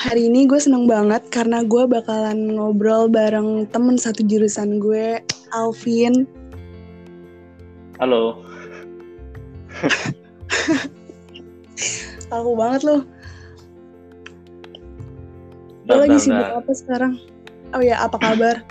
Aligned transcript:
Hari 0.00 0.32
ini 0.32 0.48
gue 0.48 0.56
seneng 0.56 0.88
banget 0.88 1.28
karena 1.28 1.60
gue 1.60 1.84
bakalan 1.84 2.56
ngobrol 2.56 3.04
bareng 3.04 3.68
temen 3.68 4.00
satu 4.00 4.24
jurusan 4.24 4.80
gue, 4.80 5.20
Alvin. 5.52 6.24
Halo. 8.00 8.40
Aku 12.32 12.56
banget 12.56 12.80
loh. 12.88 13.04
Lo 15.84 16.00
lagi 16.00 16.16
sibuk 16.16 16.48
apa 16.48 16.72
sekarang? 16.72 17.20
Oh 17.76 17.84
ya, 17.84 18.00
apa 18.00 18.16
kabar? 18.16 18.64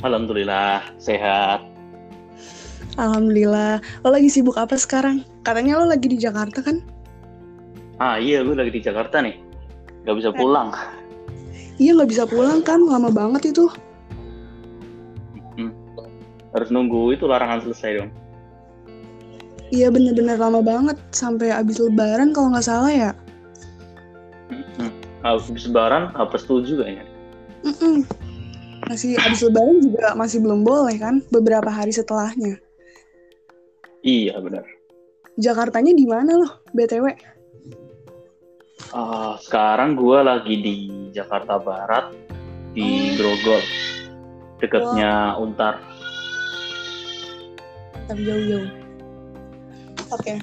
Alhamdulillah, 0.00 0.80
sehat. 0.96 1.60
Alhamdulillah. 2.96 3.84
Lo 4.00 4.16
lagi 4.16 4.32
sibuk 4.32 4.56
apa 4.56 4.80
sekarang? 4.80 5.28
Katanya 5.44 5.76
lo 5.76 5.92
lagi 5.92 6.08
di 6.08 6.16
Jakarta 6.16 6.64
kan? 6.64 6.95
Ah 7.96 8.20
iya, 8.20 8.44
gue 8.44 8.52
lagi 8.52 8.72
di 8.72 8.82
Jakarta 8.84 9.24
nih. 9.24 9.40
Gak 10.04 10.16
bisa 10.20 10.30
pulang. 10.30 10.70
Iya 11.76 11.92
nggak 11.92 12.08
bisa 12.08 12.24
pulang 12.24 12.64
kan, 12.64 12.80
lama 12.80 13.12
banget 13.12 13.52
itu. 13.52 13.68
Hmm. 15.60 15.72
Harus 16.56 16.72
nunggu 16.72 17.12
itu 17.12 17.28
larangan 17.28 17.68
selesai 17.68 18.00
dong. 18.00 18.10
Iya 19.68 19.92
bener-bener 19.92 20.40
lama 20.40 20.64
banget, 20.64 20.96
sampai 21.12 21.52
abis 21.52 21.76
lebaran 21.76 22.32
kalau 22.32 22.56
nggak 22.56 22.64
salah 22.64 22.88
ya. 22.88 23.10
Hmm. 24.80 24.92
Habis 25.20 25.68
lebaran, 25.68 26.16
hapus 26.16 26.48
setuju 26.48 26.80
kayaknya. 26.80 27.04
Mm-mm. 27.66 28.08
Masih 28.88 29.20
abis 29.20 29.44
lebaran 29.44 29.76
juga 29.84 30.16
masih 30.16 30.38
belum 30.40 30.64
boleh 30.64 30.96
kan, 30.96 31.20
beberapa 31.28 31.68
hari 31.68 31.92
setelahnya. 31.92 32.56
Iya 34.00 34.40
benar. 34.40 34.64
Jakartanya 35.36 35.92
di 35.92 36.08
mana 36.08 36.40
loh, 36.40 36.52
BTW? 36.72 37.35
Uh, 38.94 39.34
sekarang 39.42 39.98
gue 39.98 40.18
lagi 40.22 40.54
di 40.62 40.74
Jakarta 41.10 41.58
Barat, 41.58 42.14
di 42.76 43.16
Grogol, 43.18 43.62
dekatnya 44.62 45.34
Untar. 45.40 45.82
Tapi 48.06 48.20
jauh-jauh. 48.22 48.70
Oke. 50.14 50.38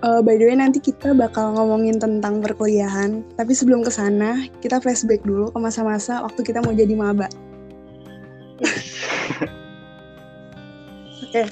Eh, 0.00 0.20
by 0.24 0.40
the 0.40 0.48
way 0.48 0.56
nanti 0.56 0.80
kita 0.80 1.12
bakal 1.12 1.52
ngomongin 1.52 2.00
tentang 2.00 2.40
perkuliahan. 2.40 3.20
Tapi 3.36 3.52
sebelum 3.52 3.84
ke 3.84 3.92
sana, 3.92 4.48
kita 4.64 4.80
flashback 4.80 5.20
dulu 5.28 5.52
ke 5.52 5.58
masa-masa 5.60 6.24
waktu 6.24 6.40
kita 6.40 6.64
mau 6.64 6.72
jadi 6.72 6.96
maba. 6.96 7.28
Oke. 11.28 11.44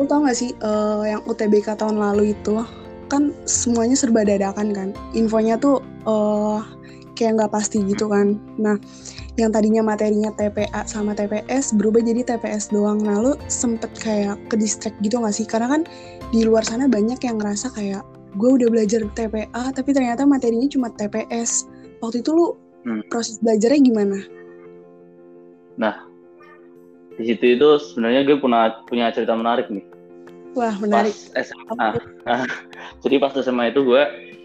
Lu 0.00 0.08
tau 0.08 0.24
gak 0.24 0.32
sih 0.32 0.56
eh, 0.56 1.02
yang 1.12 1.20
UTBK 1.28 1.76
tahun 1.76 2.00
lalu 2.00 2.32
itu 2.32 2.64
kan 3.08 3.34
semuanya 3.44 3.96
serba 3.96 4.24
dadakan 4.26 4.72
kan. 4.74 4.88
Infonya 5.16 5.56
tuh 5.60 5.80
eh, 6.04 6.60
kayak 7.14 7.38
nggak 7.40 7.52
pasti 7.54 7.80
gitu 7.86 8.10
kan. 8.10 8.36
Nah, 8.58 8.76
yang 9.38 9.54
tadinya 9.54 9.82
materinya 9.82 10.34
TPA 10.34 10.86
sama 10.86 11.14
TPS 11.14 11.74
berubah 11.78 12.02
jadi 12.02 12.26
TPS 12.26 12.74
doang. 12.74 13.02
Nah, 13.02 13.18
lu 13.22 13.32
sempet 13.46 13.90
kayak 13.98 14.38
ke 14.50 14.58
distract 14.58 14.98
gitu 15.02 15.22
gak 15.22 15.34
sih? 15.34 15.46
Karena 15.46 15.70
kan 15.70 15.82
di 16.34 16.42
luar 16.42 16.66
sana 16.66 16.90
banyak 16.90 17.18
yang 17.22 17.38
ngerasa 17.38 17.70
kayak 17.74 18.02
gue 18.34 18.50
udah 18.50 18.66
belajar 18.66 19.06
TPA 19.14 19.70
tapi 19.70 19.94
ternyata 19.94 20.26
materinya 20.26 20.66
cuma 20.66 20.90
TPS. 20.90 21.70
Waktu 22.02 22.22
itu 22.22 22.30
lu 22.34 22.46
Hmm. 22.84 23.00
proses 23.08 23.40
belajarnya 23.40 23.80
gimana? 23.80 24.18
Nah, 25.80 26.04
di 27.16 27.32
situ 27.32 27.56
itu 27.56 27.68
sebenarnya 27.80 28.28
gue 28.28 28.36
punya 28.36 28.84
punya 28.84 29.08
cerita 29.08 29.32
menarik 29.32 29.72
nih. 29.72 29.93
Wah, 30.54 30.74
menarik. 30.78 31.14
Pas 31.34 31.42
SMA. 31.42 31.88
Jadi 33.02 33.14
pas 33.18 33.34
SMA 33.34 33.74
itu 33.74 33.80
gue 33.82 34.02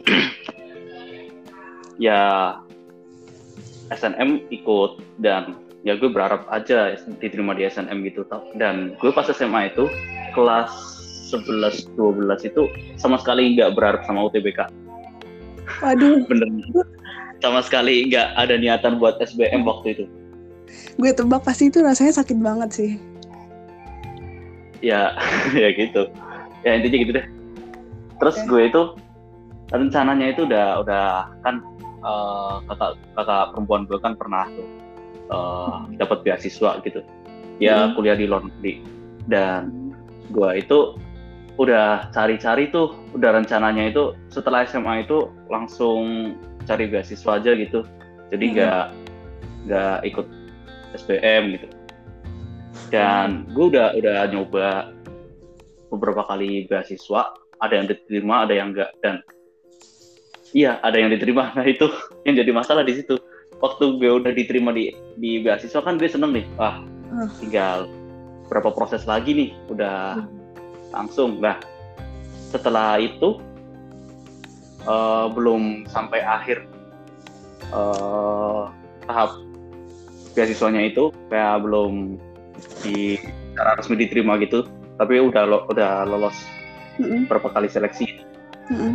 ya 2.09 2.21
SNM 3.93 4.49
ikut 4.49 5.01
dan 5.21 5.57
ya 5.85 5.95
gue 5.95 6.09
berharap 6.09 6.49
aja 6.49 6.97
diterima 7.21 7.53
di 7.53 7.69
SNM 7.69 8.01
gitu. 8.09 8.25
Dan 8.57 8.97
gue 8.97 9.11
pas 9.13 9.29
SMA 9.29 9.73
itu 9.73 9.85
kelas 10.33 10.69
11 11.29 11.93
12 11.93 12.49
itu 12.49 12.65
sama 12.97 13.21
sekali 13.21 13.53
nggak 13.53 13.77
berharap 13.77 14.01
sama 14.09 14.25
UTBK. 14.25 14.65
Waduh, 15.85 16.25
Bener. 16.29 16.49
Sama 17.39 17.61
sekali 17.63 18.09
nggak 18.09 18.35
ada 18.35 18.57
niatan 18.57 18.97
buat 18.97 19.21
SBM 19.21 19.63
waktu 19.63 19.95
itu. 19.95 20.05
gue 20.99 21.09
tebak 21.15 21.41
pasti 21.47 21.71
itu 21.71 21.81
rasanya 21.81 22.21
sakit 22.21 22.37
banget 22.43 22.69
sih. 22.69 22.91
Ya 24.79 25.13
ya 25.61 25.69
gitu. 25.73 26.07
Ya 26.63 26.75
intinya 26.75 26.97
gitu 26.99 27.11
deh. 27.15 27.25
Terus 28.19 28.35
Oke. 28.43 28.47
gue 28.51 28.61
itu 28.67 28.81
rencananya 29.71 30.33
itu 30.33 30.43
udah 30.49 30.81
udah 30.83 31.05
kan 31.45 31.61
eh, 32.03 32.55
kakak 32.67 32.91
kakak 33.15 33.43
perempuan 33.55 33.83
gue 33.87 33.99
kan 34.01 34.13
pernah 34.15 34.45
tuh 34.55 34.67
eh, 35.29 35.77
dapat 35.99 36.23
beasiswa 36.25 36.79
gitu. 36.83 36.99
Ya 37.59 37.91
Hmm. 37.91 37.95
kuliah 37.95 38.15
di 38.15 38.27
negeri. 38.27 38.83
Dan 39.27 39.91
gue 40.31 40.51
itu 40.59 40.95
udah 41.59 42.07
cari-cari 42.15 42.71
tuh 42.71 42.95
udah 43.11 43.35
rencananya 43.35 43.91
itu 43.91 44.15
setelah 44.31 44.63
SMA 44.63 45.03
itu 45.03 45.27
langsung 45.51 46.33
cari 46.63 46.87
beasiswa 46.87 47.35
aja 47.39 47.51
gitu. 47.55 47.83
Jadi 48.31 48.45
Hmm. 48.47 48.53
nggak 48.55 48.85
nggak 49.67 49.97
ikut 50.07 50.27
SBM 50.95 51.59
gitu 51.59 51.67
dan 52.89 53.45
gue 53.53 53.65
udah 53.73 53.95
udah 53.97 54.17
nyoba 54.33 54.93
beberapa 55.93 56.25
kali 56.25 56.65
beasiswa. 56.69 57.33
Ada 57.59 57.73
yang 57.75 57.87
diterima 57.91 58.35
ada 58.47 58.53
yang 58.55 58.71
enggak 58.71 58.91
dan 59.03 59.21
iya 60.53 60.77
ada 60.81 60.97
yang 60.97 61.13
diterima. 61.13 61.53
Nah 61.53 61.65
itu 61.65 61.89
yang 62.25 62.35
jadi 62.37 62.51
masalah 62.53 62.83
di 62.85 62.97
situ. 62.97 63.17
Waktu 63.59 63.99
gue 63.99 64.11
udah 64.23 64.31
diterima 64.31 64.71
di 64.71 64.93
di 65.19 65.43
beasiswa 65.43 65.83
kan 65.83 65.99
gue 65.99 66.09
seneng 66.09 66.33
nih. 66.33 66.45
Wah 66.57 66.81
Ah. 67.09 67.25
tinggal 67.41 67.89
berapa 68.53 68.69
proses 68.69 69.03
lagi 69.09 69.33
nih? 69.33 69.49
Udah 69.69 70.21
langsung. 70.93 71.41
Nah 71.41 71.57
setelah 72.53 73.01
itu 73.01 73.41
eh, 74.85 75.25
belum 75.33 75.89
sampai 75.89 76.21
akhir 76.21 76.65
eh, 77.73 78.63
tahap 79.09 79.31
beasiswanya 80.37 80.85
itu 80.87 81.09
kayak 81.27 81.65
belum 81.65 82.21
di 82.81 83.19
secara 83.53 83.75
resmi 83.75 83.95
diterima 83.97 84.39
gitu 84.39 84.63
tapi 84.95 85.19
udah 85.19 85.43
lo, 85.47 85.57
udah 85.67 86.03
lolos 86.03 86.35
Mm-mm, 86.99 87.31
berapa 87.31 87.47
kali 87.49 87.71
seleksi. 87.71 88.07
Mm-mm. 88.67 88.93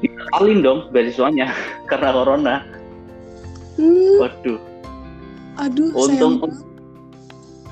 dibatalin 0.00 0.60
dong 0.60 0.80
beasiswanya 0.90 1.48
karena 1.90 2.10
corona. 2.12 2.54
Hmm, 3.80 4.20
waduh. 4.20 4.60
Aduh, 5.60 5.88
Untung- 5.94 6.40
sayang 6.40 6.72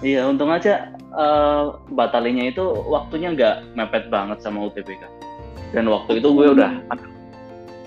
iya 0.00 0.24
untung 0.24 0.48
aja 0.48 0.88
eh, 0.96 1.64
batalinnya 1.92 2.48
itu 2.48 2.64
waktunya 2.88 3.36
nggak 3.36 3.56
mepet 3.76 4.08
banget 4.08 4.40
sama 4.40 4.68
UTBK 4.68 5.04
dan 5.76 5.84
waktu 5.88 6.20
itu 6.24 6.28
gue 6.32 6.56
udah 6.56 6.80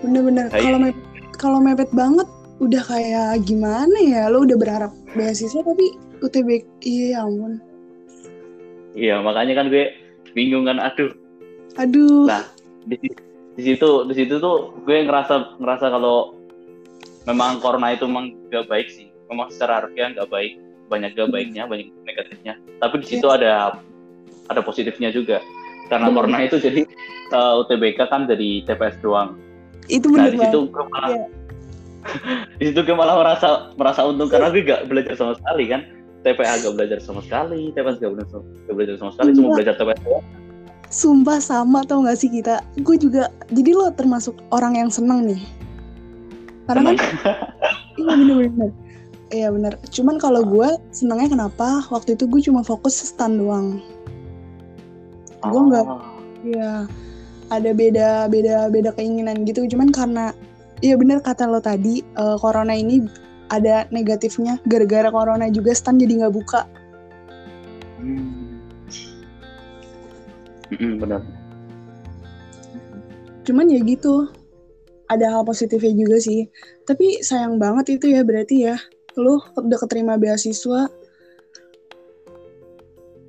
Bener-bener 0.03 0.51
kalau 0.51 0.77
mepet, 0.77 1.05
kalau 1.39 1.59
mepet 1.63 1.89
banget 1.95 2.27
udah 2.61 2.83
kayak 2.85 3.41
gimana 3.47 3.97
ya? 4.03 4.27
Lo 4.29 4.43
udah 4.45 4.57
berharap 4.59 4.91
beasiswa 5.15 5.63
tapi 5.63 5.95
UTB 6.23 6.49
iya 6.87 7.19
ya 7.19 7.27
ampun. 7.27 7.53
iya 8.95 9.15
makanya 9.19 9.59
kan 9.59 9.67
gue 9.67 9.91
bingung 10.33 10.65
kan 10.65 10.79
aduh 10.79 11.11
Aduh. 11.73 12.29
Lah. 12.29 12.45
di, 12.85 12.95
di 13.57 13.61
situ 13.61 14.05
di 14.05 14.13
situ 14.13 14.37
tuh 14.37 14.71
gue 14.85 14.97
ngerasa 15.05 15.57
ngerasa 15.57 15.89
kalau 15.89 16.37
memang 17.25 17.57
corona 17.63 17.93
itu 17.95 18.05
memang 18.05 18.33
gak 18.53 18.69
baik 18.69 18.87
sih 18.91 19.09
memang 19.31 19.49
secara 19.49 19.81
harfiah 19.81 20.13
nggak 20.13 20.29
baik 20.29 20.59
banyak 20.91 21.15
gak 21.17 21.29
baiknya 21.33 21.63
banyak 21.65 21.89
negatifnya 22.05 22.53
tapi 22.77 23.01
di 23.01 23.07
situ 23.07 23.25
ada 23.31 23.79
ada 24.51 24.61
positifnya 24.61 25.09
juga 25.09 25.39
karena 25.89 26.11
Bener. 26.11 26.17
corona 26.19 26.39
itu 26.45 26.57
jadi 26.61 26.81
eh, 27.33 27.53
UTBK 27.63 27.99
kan 28.11 28.29
jadi 28.29 28.67
TPS 28.69 29.01
doang 29.01 29.39
itu 29.89 30.07
nah 30.13 30.27
bener 30.29 30.31
di 30.35 30.39
situ 30.45 30.59
gue 30.69 30.85
malah 30.93 31.09
Iya. 31.11 31.25
di 32.59 32.63
situ 32.67 32.79
gue 32.83 32.95
malah 32.95 33.15
merasa 33.15 33.71
merasa 33.79 34.03
untung 34.03 34.27
karena 34.27 34.51
gue 34.51 34.61
gak 34.67 34.91
belajar 34.91 35.15
sama 35.15 35.33
sekali 35.39 35.71
kan 35.71 35.81
TPA 36.23 36.63
gak 36.63 36.73
belajar 36.73 36.99
sama 37.03 37.19
sekali 37.21 37.69
TPS 37.75 37.99
gak 37.99 38.11
belajar 38.15 38.29
sama, 38.31 38.43
gak 38.65 38.75
belajar 38.75 38.95
sama 38.97 39.11
sekali 39.13 39.29
cuma 39.35 39.47
belajar 39.53 39.75
doang 39.75 40.25
Sumpah 40.93 41.41
sama 41.41 41.81
tau 41.89 42.05
gak 42.05 42.21
sih 42.21 42.29
kita? 42.29 42.61
Gue 42.85 43.01
juga, 43.01 43.33
jadi 43.49 43.73
lo 43.73 43.89
termasuk 43.97 44.37
orang 44.53 44.77
yang 44.77 44.93
seneng 44.93 45.25
nih. 45.25 45.41
Karena 46.69 46.93
kan, 46.93 47.01
iya 47.99 48.13
bener-bener. 48.13 48.69
Iya 49.33 49.47
bener. 49.49 49.73
Cuman 49.89 50.21
kalau 50.21 50.45
gue 50.45 50.69
senengnya 50.93 51.33
kenapa? 51.33 51.81
Waktu 51.89 52.13
itu 52.13 52.29
gue 52.29 52.41
cuma 52.45 52.61
fokus 52.61 52.93
stand 52.93 53.41
doang. 53.41 53.81
Gue 55.41 55.61
nggak 55.73 55.85
Oh. 55.89 56.13
Iya, 56.43 56.85
ada 57.49 57.71
beda 57.71 58.27
beda 58.29 58.69
beda 58.69 58.93
keinginan 58.93 59.47
gitu. 59.49 59.65
Cuman 59.65 59.89
karena 59.89 60.35
iya 60.85 60.93
bener 60.93 61.25
kata 61.25 61.49
lo 61.49 61.57
tadi, 61.57 62.05
eh, 62.05 62.37
corona 62.37 62.77
ini 62.77 63.01
ada 63.49 63.87
negatifnya. 63.89 64.59
Gara-gara 64.63 65.09
corona 65.09 65.49
juga 65.49 65.73
stand 65.73 65.99
jadi 65.99 66.23
nggak 66.23 66.35
buka. 66.35 66.63
Hmm. 67.97 68.43
Mm-mm, 70.73 70.97
benar. 70.97 71.21
cuman 73.43 73.67
ya 73.67 73.83
gitu 73.83 74.31
ada 75.05 75.27
hal 75.29 75.43
positifnya 75.43 75.91
juga 75.93 76.17
sih 76.17 76.47
tapi 76.87 77.19
sayang 77.19 77.59
banget 77.59 77.99
itu 77.99 78.09
ya 78.09 78.23
berarti 78.23 78.71
ya 78.71 78.79
lu 79.13 79.37
udah 79.53 79.77
keterima 79.83 80.15
beasiswa 80.15 80.87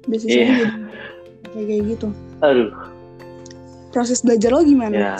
beasiswa 0.06 0.38
Iya. 0.38 0.70
jadi 1.50 1.64
kayak 1.66 1.82
gitu 1.98 2.06
aduh 2.40 2.70
proses 3.90 4.22
belajar 4.22 4.54
lo 4.54 4.62
gimana 4.62 4.94
Ya. 4.94 5.18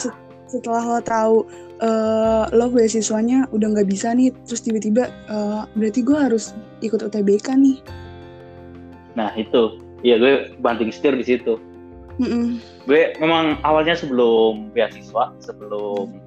Set- 0.49 0.63
setelah 0.65 0.83
lo 0.85 1.01
tahu 1.01 1.37
eh, 1.83 2.45
lo 2.55 2.67
beasiswanya 2.71 3.49
udah 3.51 3.67
nggak 3.75 3.89
bisa 3.89 4.13
nih 4.15 4.31
terus 4.47 4.63
tiba-tiba 4.63 5.09
eh, 5.09 5.63
berarti 5.77 6.01
gue 6.05 6.19
harus 6.19 6.53
ikut 6.81 7.01
UTBK 7.01 7.57
nih. 7.57 7.79
Nah 9.17 9.33
itu. 9.35 9.81
Iya 10.05 10.21
gue 10.21 10.33
banting 10.61 10.93
setir 10.93 11.17
di 11.17 11.25
situ. 11.25 11.57
Mm-mm. 12.15 12.63
gue 12.87 13.11
memang 13.19 13.59
awalnya 13.67 13.99
sebelum 13.99 14.71
beasiswa 14.71 15.35
sebelum 15.43 16.23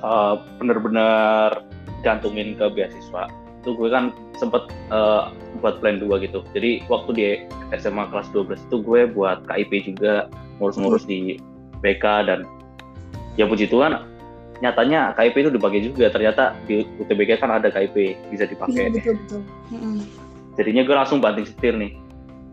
uh, 0.00 0.40
bener-bener 0.56 1.60
gantungin 2.00 2.56
ke 2.56 2.72
beasiswa 2.72 3.28
itu 3.58 3.74
gue 3.74 3.90
kan 3.90 4.14
sempet 4.38 4.70
uh, 4.88 5.34
buat 5.60 5.82
plan 5.82 5.98
2 5.98 6.08
gitu. 6.24 6.46
Jadi 6.54 6.86
waktu 6.86 7.10
di 7.12 7.26
SMA 7.74 8.06
kelas 8.08 8.30
12 8.32 8.54
itu 8.70 8.76
gue 8.80 9.10
buat 9.10 9.44
KIP 9.50 9.92
juga 9.92 10.30
ngurus-ngurus 10.62 11.04
di 11.04 11.36
BK 11.82 12.30
dan 12.30 12.46
ya 13.38 13.46
puji 13.46 13.70
Tuhan 13.70 14.04
nyatanya 14.58 15.14
KIP 15.14 15.46
itu 15.46 15.50
dipakai 15.54 15.80
juga 15.86 16.10
ternyata 16.10 16.58
di 16.66 16.82
UTBK 16.98 17.38
kan 17.38 17.54
ada 17.54 17.70
KIP 17.70 18.18
bisa 18.34 18.42
Iya 18.44 18.50
dipakai 18.50 18.84
betul 18.90 19.14
betul. 19.22 19.40
Mm-mm. 19.70 20.02
jadinya 20.58 20.82
gue 20.82 20.96
langsung 20.98 21.22
banting 21.22 21.46
setir 21.46 21.78
nih 21.78 21.94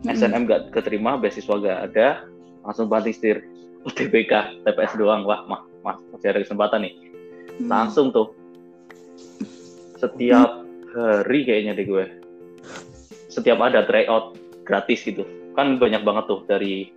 Mm-mm. 0.05 0.13
SNM 0.13 0.45
gak 0.45 0.61
keterima, 0.69 1.17
beasiswa 1.17 1.57
gak 1.57 1.79
ada, 1.89 2.29
langsung 2.61 2.85
banting 2.85 3.15
setir 3.17 3.41
UTBK, 3.89 4.61
TPS 4.61 4.93
doang, 5.01 5.25
wah 5.25 5.41
mah, 5.49 5.65
mah 5.81 5.97
masih 6.13 6.29
ada 6.29 6.45
kesempatan 6.45 6.85
nih. 6.85 6.93
Mm. 7.57 7.69
Langsung 7.69 8.13
tuh, 8.13 8.33
setiap 9.97 10.61
hari 10.93 11.39
kayaknya 11.41 11.73
deh 11.73 11.89
gue, 11.89 12.05
setiap 13.33 13.61
ada 13.65 13.81
tryout 13.89 14.37
gratis 14.61 15.01
gitu, 15.01 15.25
kan 15.57 15.81
banyak 15.81 16.05
banget 16.05 16.29
tuh 16.29 16.45
dari 16.45 16.93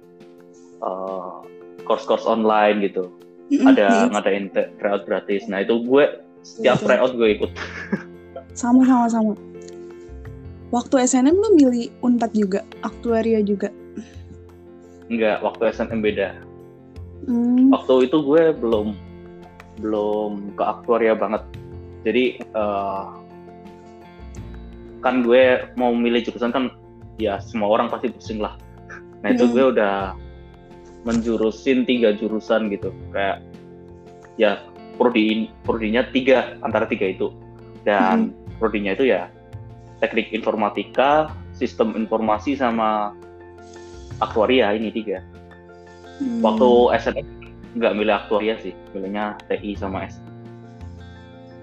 uh, 0.84 1.40
course-course 1.88 2.28
online 2.28 2.84
gitu. 2.84 3.08
Ada 3.64 3.86
Iya, 4.04 4.12
ngadain 4.12 4.44
tryout 4.76 5.02
gratis. 5.04 5.48
Nah 5.48 5.60
itu 5.60 5.80
gue 5.80 6.04
setiap 6.42 6.78
Betul. 6.78 6.86
tryout 6.86 7.12
gue 7.14 7.28
ikut. 7.34 7.50
sama 8.52 8.82
sama 8.84 9.06
sama. 9.08 9.34
Waktu 10.68 11.00
SNM 11.00 11.32
lo 11.32 11.48
milih 11.56 11.88
Unpad 12.00 12.32
juga, 12.32 12.60
aktuaria 12.82 13.40
juga. 13.40 13.72
Enggak, 15.08 15.40
waktu 15.40 15.72
SNM 15.72 16.00
beda. 16.00 16.28
Hmm. 17.18 17.68
waktu 17.68 18.08
itu 18.08 18.24
gue 18.24 18.56
belum 18.56 18.94
belum 19.82 20.54
ke 20.56 20.64
aktuaria 20.64 21.12
banget 21.12 21.44
jadi 22.00 22.40
eh, 22.40 23.04
kan 24.98 25.20
gue 25.20 25.42
mau 25.74 25.92
milih 25.92 26.24
jurusan 26.24 26.50
kan 26.50 26.72
ya 27.18 27.36
semua 27.42 27.68
orang 27.68 27.90
pasti 27.90 28.08
pusing 28.08 28.40
lah 28.40 28.56
nah 29.20 29.28
itu 29.28 29.44
Hmm. 29.44 29.52
gue 29.52 29.64
udah 29.76 30.14
menjurusin 31.06 31.86
tiga 31.86 32.14
jurusan 32.14 32.72
gitu. 32.72 32.94
Kayak 33.14 33.44
ya 34.38 34.62
prodi 34.98 35.50
prodinya 35.62 36.06
tiga 36.10 36.58
antara 36.64 36.88
tiga 36.88 37.10
itu. 37.10 37.30
Dan 37.86 38.34
prodinya 38.58 38.94
itu 38.94 39.06
ya 39.06 39.30
teknik 40.02 40.30
informatika 40.34 41.30
sistem 41.54 41.94
informasi 41.98 42.54
sama 42.58 43.14
aktuaria 44.18 44.74
ini 44.74 44.90
tiga. 44.90 45.22
Hmm. 46.18 46.42
waktu 46.42 46.68
SNM 46.98 47.26
nggak 47.78 47.94
milih 47.94 48.14
aktuaria 48.18 48.58
sih 48.58 48.74
milihnya 48.90 49.38
TI 49.46 49.78
sama 49.78 50.10
S 50.10 50.18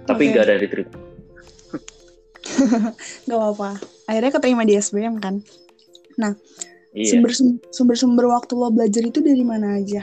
tapi 0.07 0.31
nggak 0.31 0.43
ada 0.47 0.55
diterima 0.63 0.95
Gak 3.27 3.35
apa-apa. 3.35 3.81
Akhirnya 4.07 4.31
keterima 4.31 4.63
di 4.63 4.77
SBM 4.77 5.19
kan. 5.19 5.43
Iya. 6.95 7.11
Sumber 7.11 7.31
sumber-sumber 7.69 8.25
waktu 8.31 8.55
lo 8.55 8.71
belajar 8.71 9.03
itu 9.03 9.19
dari 9.19 9.43
mana 9.43 9.77
aja? 9.77 10.01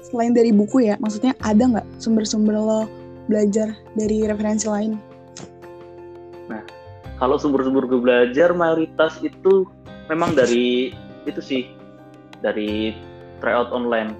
Selain 0.00 0.30
dari 0.30 0.54
buku 0.54 0.86
ya, 0.86 0.94
maksudnya 1.02 1.34
ada 1.42 1.60
nggak 1.60 1.86
sumber-sumber 1.98 2.54
lo 2.54 2.86
belajar 3.26 3.74
dari 3.98 4.24
referensi 4.24 4.70
lain? 4.70 4.94
kalau 7.18 7.38
sumber-sumber 7.38 7.86
gue 7.86 8.00
belajar 8.02 8.50
mayoritas 8.52 9.16
itu 9.22 9.64
memang 10.10 10.34
dari 10.34 10.92
itu 11.24 11.40
sih 11.40 11.62
dari 12.44 12.92
tryout 13.40 13.70
online. 13.72 14.12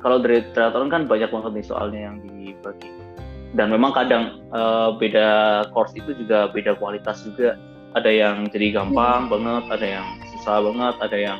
Kalau 0.00 0.18
dari 0.18 0.42
tryout 0.56 0.74
online 0.74 0.90
kan 0.90 1.02
banyak 1.06 1.30
banget 1.30 1.52
nih 1.60 1.66
soalnya 1.70 2.00
yang 2.10 2.16
dibagi. 2.24 2.90
Dan 3.54 3.70
memang 3.70 3.92
kadang 3.92 4.42
eh, 4.50 4.88
beda 4.96 5.28
course 5.70 5.94
itu 5.94 6.16
juga 6.16 6.48
beda 6.50 6.74
kualitas 6.80 7.22
juga. 7.22 7.54
Ada 7.94 8.10
yang 8.10 8.50
jadi 8.50 8.74
gampang 8.74 9.26
banget 9.30 9.64
ada 9.70 9.86
yang 9.86 10.06
susah 10.40 10.64
banget 10.64 10.94
ada 11.04 11.18
yang 11.20 11.38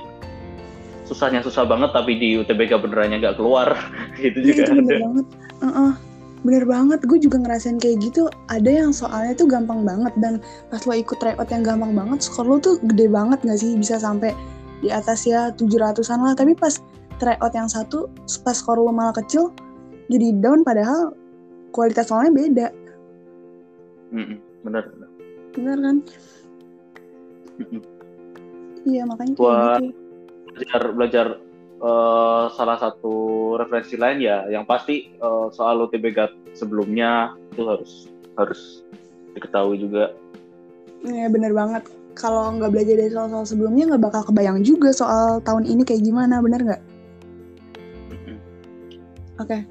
susahnya 1.08 1.40
susah 1.42 1.64
banget 1.66 1.90
tapi 1.90 2.20
di 2.20 2.38
UTBK 2.38 2.78
benerannya 2.78 3.18
nggak 3.18 3.36
keluar 3.40 3.74
itu 4.20 4.38
Iya, 4.38 4.46
juga 4.52 4.62
itu 4.62 4.72
bener 4.76 4.84
ada 4.84 5.04
banget. 5.08 5.26
Heeh. 5.64 5.92
Bener 6.40 6.64
banget, 6.64 7.04
gue 7.04 7.20
juga 7.20 7.36
ngerasain 7.36 7.76
kayak 7.76 8.00
gitu. 8.00 8.24
Ada 8.48 8.70
yang 8.72 8.96
soalnya 8.96 9.36
tuh 9.36 9.44
gampang 9.44 9.84
banget 9.84 10.08
dan 10.24 10.40
pas 10.72 10.80
lo 10.88 10.96
ikut 10.96 11.20
tryout 11.20 11.52
yang 11.52 11.60
gampang 11.60 11.92
banget, 11.92 12.24
skor 12.24 12.48
lo 12.48 12.56
tuh 12.56 12.80
gede 12.80 13.12
banget 13.12 13.44
gak 13.44 13.60
sih? 13.60 13.76
Bisa 13.76 14.00
sampai 14.00 14.32
di 14.80 14.88
atas 14.88 15.28
ya 15.28 15.52
700-an 15.52 16.24
lah. 16.24 16.32
Tapi 16.32 16.56
pas 16.56 16.80
tryout 17.20 17.52
yang 17.52 17.68
satu, 17.68 18.08
pas 18.40 18.56
skor 18.56 18.80
lo 18.80 18.88
malah 18.88 19.12
kecil, 19.20 19.52
jadi 20.08 20.32
down 20.40 20.64
padahal 20.64 21.12
kualitas 21.76 22.08
soalnya 22.08 22.32
beda. 22.32 22.66
Mm-mm, 24.16 24.40
bener 24.64 24.82
bener. 24.96 25.08
Bener 25.52 25.76
kan? 25.76 25.96
Mm-mm. 27.60 27.99
Iya, 28.84 29.02
makanya 29.04 29.34
Buat- 29.36 29.82
gitu. 29.84 29.92
belajar 30.50 30.82
belajar 30.92 31.26
eh, 31.80 32.44
salah 32.52 32.76
satu 32.76 33.14
referensi 33.56 33.96
lain 33.96 34.18
ya 34.20 34.44
yang 34.50 34.64
pasti 34.64 35.14
eh, 35.14 35.46
soal 35.50 35.80
UTBK 35.86 36.52
sebelumnya 36.52 37.32
itu 37.54 37.64
harus 37.64 37.92
harus 38.36 38.60
diketahui 39.32 39.78
juga 39.78 40.10
Iya, 41.00 41.32
bener 41.32 41.56
banget. 41.56 41.88
Kalau 42.12 42.52
nggak 42.52 42.76
belajar 42.76 42.92
dari 43.00 43.08
soal-soal 43.08 43.48
sebelumnya, 43.48 43.88
nggak 43.88 44.04
bakal 44.04 44.22
kebayang 44.28 44.60
juga 44.60 44.92
soal 44.92 45.40
tahun 45.40 45.64
ini 45.64 45.80
kayak 45.80 46.04
gimana, 46.04 46.44
bener 46.44 46.60
nggak? 46.60 46.82
Oke, 49.40 49.64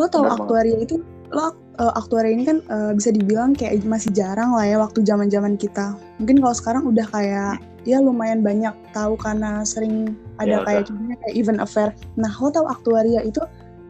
lo 0.00 0.08
tau 0.08 0.24
Benar 0.24 0.32
banget. 0.32 0.40
aktuaria 0.40 0.78
itu, 0.80 0.96
lo 1.28 1.52
eh, 1.76 1.92
aktuaria 1.92 2.32
ini 2.32 2.44
kan 2.48 2.58
eh, 2.64 2.92
bisa 2.96 3.12
dibilang 3.12 3.52
kayak 3.52 3.84
masih 3.84 4.08
jarang 4.16 4.56
lah 4.56 4.64
ya 4.64 4.80
waktu 4.80 5.04
zaman 5.04 5.28
zaman 5.28 5.60
kita. 5.60 5.92
Mungkin 6.16 6.40
kalau 6.40 6.56
sekarang 6.56 6.82
udah 6.88 7.04
kayak 7.12 7.60
ya 7.88 7.98
lumayan 8.00 8.44
banyak 8.44 8.72
tahu 8.92 9.16
karena 9.16 9.64
sering 9.64 10.16
ada 10.36 10.60
Ya, 10.60 10.64
kayak 10.64 10.82
contohnya 10.88 11.16
kayak 11.24 11.34
event 11.36 11.60
affair. 11.60 11.90
Nah, 12.16 12.32
lo 12.40 12.48
tau 12.52 12.66
aktuaria 12.68 13.20
itu 13.24 13.40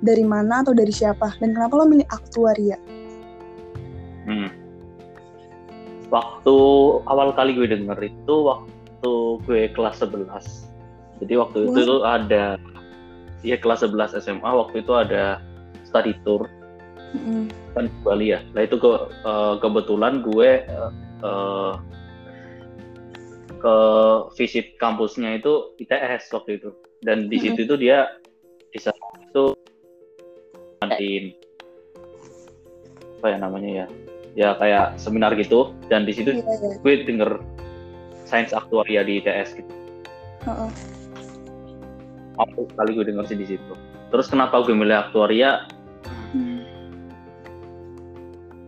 dari 0.03 0.25
mana 0.25 0.63
atau 0.63 0.75
dari 0.75 0.91
siapa? 0.91 1.35
Dan 1.39 1.55
kenapa 1.55 1.79
lo 1.79 1.87
milih 1.87 2.07
aktuaria? 2.11 2.79
Hmm. 4.27 4.51
Waktu 6.11 6.57
awal 7.07 7.35
kali 7.39 7.55
gue 7.55 7.71
denger 7.71 7.99
itu 8.03 8.35
waktu 8.47 9.13
gue 9.47 9.63
kelas 9.75 10.03
11. 10.03 10.71
Jadi 11.23 11.35
waktu 11.39 11.59
itu 11.71 11.79
Wah. 11.79 11.87
tuh 11.87 12.01
ada 12.03 12.45
ya 13.47 13.57
kelas 13.57 13.87
11 13.87 14.21
SMA 14.21 14.51
waktu 14.51 14.85
itu 14.85 14.93
ada 14.93 15.41
study 15.87 16.13
tour 16.23 16.45
Mm-mm. 17.17 17.51
kan 17.75 17.89
di 17.89 17.99
Bali 18.03 18.27
ya. 18.35 18.41
Nah 18.55 18.63
itu 18.67 18.77
ke 18.79 18.91
eh, 19.27 19.55
kebetulan 19.63 20.23
gue 20.23 20.51
eh, 21.23 21.73
ke 23.61 23.77
visit 24.41 24.75
kampusnya 24.81 25.37
itu 25.37 25.77
ITS 25.77 26.33
waktu 26.33 26.59
itu. 26.59 26.73
Dan 27.05 27.29
di 27.29 27.37
situ 27.41 27.65
itu 27.65 27.77
dia 27.77 28.09
di 28.73 28.79
sana 28.81 29.01
itu 29.21 29.53
ngadain 30.81 31.25
apa 33.21 33.27
ya 33.29 33.37
namanya 33.37 33.71
ya? 33.71 33.87
Ya 34.39 34.49
kayak 34.57 34.97
seminar 34.97 35.37
gitu 35.37 35.75
dan 35.93 36.07
di 36.09 36.15
situ 36.15 36.33
Iya, 36.33 36.47
iya. 36.47 36.79
gue 36.81 36.95
denger 37.05 37.31
sains 38.25 38.55
aktuaria 38.57 39.05
di 39.05 39.21
ITS 39.21 39.59
gitu. 39.59 39.73
Heeh. 40.47 40.71
Aku 42.41 42.65
kali 42.73 42.97
gue 42.97 43.05
denger 43.05 43.27
sih 43.29 43.37
di 43.37 43.45
situ. 43.45 43.73
Terus 44.09 44.27
kenapa 44.31 44.63
gue 44.65 44.73
milih 44.73 44.97
aktuaria? 44.97 45.69
Hmm. 46.33 46.65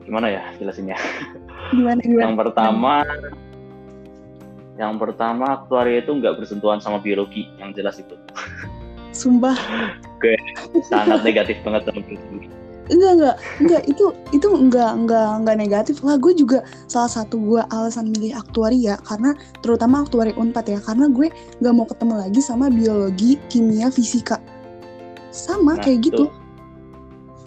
Gimana 0.04 0.28
ya 0.28 0.42
jelasinnya? 0.60 0.98
Gimana 1.72 2.00
gimana? 2.04 2.22
Yang 2.28 2.36
pertama, 2.36 2.94
yang 4.80 4.96
pertama 4.96 5.62
aktuaria 5.62 6.00
itu 6.00 6.16
nggak 6.16 6.40
bersentuhan 6.40 6.80
sama 6.80 6.98
biologi, 6.98 7.48
yang 7.60 7.72
jelas 7.76 8.00
itu 8.00 8.16
Sumpah. 9.12 9.52
sangat 10.88 11.20
negatif 11.20 11.60
banget 11.60 11.84
sama 11.84 12.00
biologi. 12.00 12.48
Enggak, 12.90 13.12
enggak, 13.14 13.36
enggak, 13.62 13.82
itu 13.86 14.04
itu 14.34 14.48
enggak, 14.50 14.90
enggak, 14.98 15.28
enggak 15.38 15.56
negatif 15.56 15.96
lah. 16.02 16.18
Gue 16.18 16.34
juga 16.34 16.66
salah 16.90 17.08
satu 17.08 17.38
gue 17.38 17.62
alasan 17.70 18.10
milih 18.10 18.34
aktuaria 18.34 18.98
karena 19.06 19.38
terutama 19.62 20.02
aktuaria 20.02 20.34
Unpad 20.34 20.66
ya, 20.66 20.80
karena 20.82 21.06
gue 21.08 21.30
nggak 21.62 21.74
mau 21.76 21.86
ketemu 21.86 22.14
lagi 22.26 22.40
sama 22.42 22.68
biologi, 22.68 23.38
kimia, 23.48 23.88
fisika. 23.92 24.40
sama 25.32 25.76
Nah, 25.76 25.80
kayak 25.80 26.12
gitu. 26.12 26.28
tuh. 26.28 26.30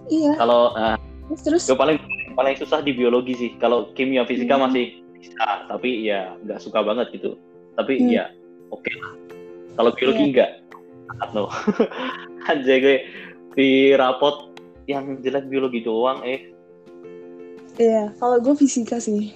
Iya. 0.09 0.33
Kalau 0.41 0.73
uh, 0.73 0.97
Terus 1.29 1.41
terus. 1.45 1.63
gue 1.69 1.77
paling 1.77 1.97
paling 2.33 2.55
susah 2.57 2.81
di 2.81 2.93
biologi 2.97 3.33
sih. 3.37 3.51
Kalau 3.61 3.93
kimia 3.93 4.25
fisika 4.25 4.57
Hmm. 4.57 4.69
masih 4.69 5.04
bisa, 5.25 5.65
tapi 5.65 6.05
ya 6.05 6.37
nggak 6.45 6.61
suka 6.61 6.85
banget 6.85 7.09
gitu. 7.17 7.33
Tapi 7.73 7.97
Hmm. 7.97 8.09
ya 8.13 8.25
oke 8.69 8.91
lah. 9.01 9.13
Kalau 9.75 9.91
biologi 9.97 10.21
Iya. 10.21 10.31
nggak. 10.31 10.51
No. 11.33 11.49
Anjay 12.49 12.77
gue 12.77 12.97
di 13.57 13.69
rapot 13.97 14.53
yang 14.85 15.17
jelek 15.25 15.49
biologi 15.49 15.81
doang 15.81 16.21
eh 16.21 16.53
Iya, 17.75 18.15
kalau 18.21 18.39
gue 18.39 18.55
fisika 18.55 19.03
sih. 19.03 19.35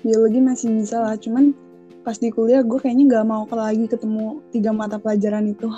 Biologi 0.00 0.40
masih 0.40 0.72
bisa 0.72 1.04
lah, 1.04 1.20
cuman 1.20 1.52
pas 2.00 2.16
di 2.16 2.32
kuliah 2.32 2.64
gue 2.64 2.80
kayaknya 2.80 3.04
nggak 3.12 3.26
mau 3.28 3.44
lagi 3.44 3.84
ketemu 3.84 4.40
tiga 4.52 4.72
mata 4.72 4.96
pelajaran 4.96 5.50
itu. 5.50 5.68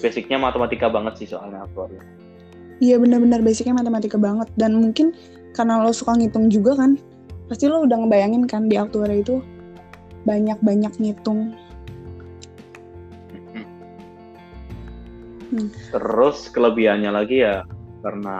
basicnya 0.00 0.40
matematika 0.40 0.88
banget 0.88 1.20
sih 1.20 1.28
soalnya 1.28 1.68
aktuaria. 1.68 2.00
Iya 2.80 2.96
benar-benar 2.96 3.44
basicnya 3.44 3.76
matematika 3.76 4.16
banget 4.16 4.48
dan 4.56 4.80
mungkin 4.80 5.12
karena 5.56 5.82
lo 5.82 5.90
suka 5.90 6.14
ngitung 6.14 6.48
juga 6.48 6.78
kan, 6.78 6.96
pasti 7.46 7.66
lo 7.66 7.82
udah 7.84 8.06
ngebayangin 8.06 8.44
kan 8.46 8.66
di 8.70 8.76
aktuaria 8.78 9.20
itu 9.20 9.42
banyak-banyak 10.24 10.92
ngitung. 11.00 11.54
Terus 15.90 16.46
kelebihannya 16.54 17.10
lagi 17.10 17.42
ya 17.42 17.66
karena 18.06 18.38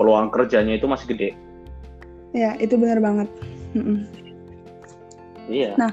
peluang 0.00 0.32
kerjanya 0.32 0.80
itu 0.80 0.88
masih 0.88 1.06
gede. 1.12 1.30
Ya 2.32 2.56
itu 2.56 2.80
benar 2.80 3.00
banget. 3.00 3.28
Mm-mm. 3.76 4.08
Iya. 5.46 5.76
Nah, 5.76 5.92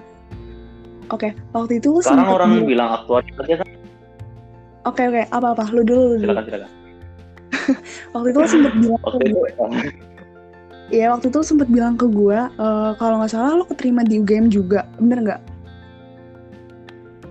Oke, 1.11 1.35
waktu 1.51 1.77
itu 1.77 1.99
Sekarang 1.99 2.31
orang 2.31 2.49
bilang- 2.63 2.65
bilang 2.65 2.89
aktuaria 2.95 3.55
kan. 3.59 3.69
Oke 4.87 5.01
oke, 5.03 5.21
apa-apa, 5.29 5.67
lu 5.75 5.83
dulu, 5.83 6.15
lu 6.15 6.15
dulu. 6.17 6.25
Silakan 6.25 6.43
silakan. 6.47 6.69
Waktu 8.13 8.27
itu 8.31 8.39
lo 8.39 8.47
sempet 8.49 8.73
bilang 8.75 9.01
ke 9.01 9.17
Waktu 9.17 9.25
gue, 9.27 9.49
Iya 10.93 11.09
waktu 11.09 11.31
itu 11.33 11.39
sempet 11.41 11.67
bilang 11.71 11.95
ke 11.97 12.05
gue, 12.05 12.37
eh, 12.37 12.91
kalau 13.01 13.17
nggak 13.17 13.31
salah 13.33 13.57
lo 13.57 13.65
keterima 13.65 14.05
di 14.05 14.21
UGM 14.21 14.51
juga, 14.51 14.85
bener 15.01 15.19
nggak? 15.25 15.41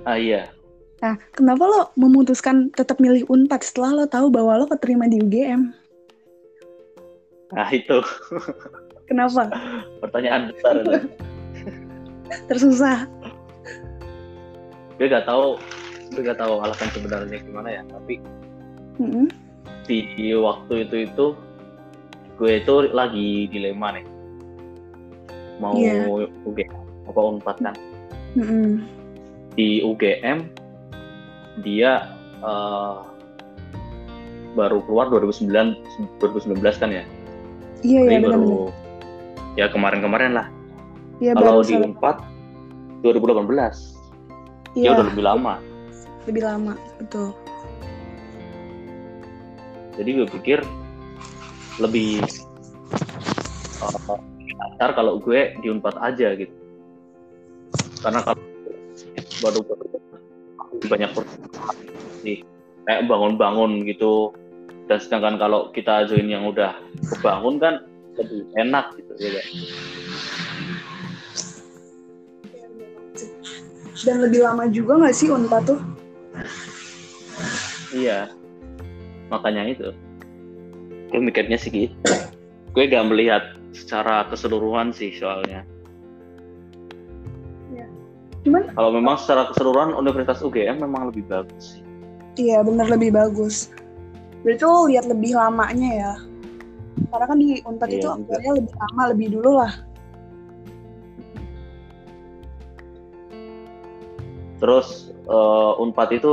ah 0.02 0.18
iya. 0.18 0.50
Nah, 0.98 1.14
kenapa 1.30 1.62
lo 1.62 1.80
memutuskan 1.94 2.74
tetap 2.74 2.98
milih 2.98 3.22
Unpad 3.30 3.62
setelah 3.62 4.02
lo 4.02 4.04
tahu 4.06 4.34
bahwa 4.34 4.58
lo 4.58 4.66
keterima 4.66 5.06
di 5.06 5.22
UGM? 5.22 5.70
Nah 7.52 7.68
itu 7.70 8.00
Kenapa? 9.06 9.46
pertanyaan 10.00 10.50
besar. 10.50 10.74
itu. 10.80 10.98
Tersusah. 12.48 13.04
gue 14.96 15.06
gak 15.10 15.26
tahu 15.26 15.58
gue 16.14 16.22
gak 16.22 16.38
tahu 16.38 16.62
alasan 16.62 16.86
sebenarnya 16.94 17.38
gimana 17.42 17.68
ya 17.74 17.82
tapi 17.90 18.22
Mm-mm. 19.02 19.26
Di 19.92 20.32
waktu 20.32 20.88
itu 20.88 20.96
itu 21.06 21.26
gue 22.36 22.50
itu 22.58 22.74
lagi 22.90 23.46
dilema 23.46 23.92
nih 23.92 24.06
mau 25.60 25.76
Iya. 25.76 26.08
UGM 26.42 26.72
apa 27.06 27.20
unpad 27.20 27.56
kan 27.60 27.74
Mm-mm. 28.34 28.82
di 29.54 29.84
UGM 29.84 30.48
dia 31.60 32.08
eh, 32.40 32.96
baru 34.52 34.80
keluar 34.84 35.06
2009 35.08 35.52
2019 36.18 36.60
kan 36.80 36.90
ya 36.90 37.04
Iya 37.82 38.00
iya 38.00 38.18
Jadi 38.18 38.24
baru 38.24 38.38
benar-benar. 38.38 39.58
ya 39.58 39.66
kemarin-kemarin 39.68 40.32
lah 40.34 40.46
Iya 41.18 41.32
kalau 41.36 41.60
di 41.60 41.74
unpad 41.76 42.16
2018 43.04 43.48
Iya 44.72 44.82
ya 44.82 44.90
udah 44.96 45.06
lebih 45.12 45.24
lama 45.24 45.54
lebih 46.22 46.42
lama 46.42 46.74
betul. 46.96 47.34
Jadi 49.96 50.10
gue 50.22 50.28
pikir 50.40 50.58
lebih 51.80 52.20
uh, 53.80 54.18
lancar 54.60 54.90
kalau 54.96 55.18
gue 55.20 55.56
di 55.60 55.66
unpad 55.68 55.96
aja 56.00 56.36
gitu 56.36 56.54
karena 58.02 58.20
kalau 58.24 58.42
baru 59.42 59.60
baru 59.64 59.86
banyak 60.90 61.10
sih 62.22 62.42
kayak 62.86 63.06
bangun-bangun 63.06 63.86
gitu 63.86 64.34
dan 64.90 64.98
sedangkan 64.98 65.38
kalau 65.38 65.70
kita 65.70 66.04
join 66.10 66.26
yang 66.26 66.44
udah 66.46 66.74
kebangun 67.18 67.56
kan 67.62 67.74
lebih 68.18 68.44
enak 68.58 68.92
gitu 68.98 69.12
ya 69.16 69.30
kan? 69.38 69.46
Dan 74.02 74.18
lebih 74.18 74.42
lama 74.42 74.66
juga 74.66 74.98
nggak 74.98 75.14
sih 75.14 75.30
Unpad 75.30 75.62
tuh? 75.62 75.80
iya 77.92 78.32
makanya 79.32 79.64
itu 79.72 79.88
gue 81.08 81.20
mikirnya 81.20 81.56
sih 81.56 81.72
gitu 81.72 81.96
gue 82.76 82.84
gak 82.88 83.08
melihat 83.08 83.56
secara 83.72 84.28
keseluruhan 84.28 84.92
sih 84.92 85.16
soalnya 85.16 85.64
Cuman 88.42 88.74
Kalau 88.74 88.90
memang 88.90 89.14
secara 89.22 89.46
keseluruhan 89.54 89.94
Universitas 89.94 90.42
UGM 90.42 90.82
memang 90.82 91.14
lebih 91.14 91.24
bagus 91.30 91.78
sih. 91.78 91.82
iya 92.40 92.64
bener 92.64 92.88
lebih 92.88 93.12
bagus. 93.12 93.68
Berarti 94.40 94.64
lo 94.64 94.88
lihat 94.88 95.06
lebih 95.06 95.36
lamanya 95.36 95.90
ya. 95.92 96.12
Karena 97.12 97.26
kan 97.28 97.38
di 97.38 97.60
Unpad 97.62 97.88
Iya 97.92 97.98
itu 98.00 98.08
aktualnya 98.08 98.52
lebih 98.58 98.74
lama, 98.74 99.02
lebih 99.12 99.28
dulu 99.36 99.50
lah. 99.62 99.72
Terus 104.58 105.12
eh, 105.12 105.72
Unpad 105.82 106.08
itu 106.16 106.32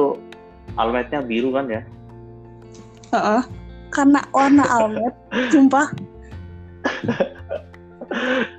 almetnya 0.80 1.20
biru 1.20 1.52
kan 1.54 1.68
ya? 1.68 1.84
Heeh. 3.10 3.42
Karena 3.90 4.22
warna 4.30 4.64
almet, 4.70 5.16
sumpah. 5.50 5.90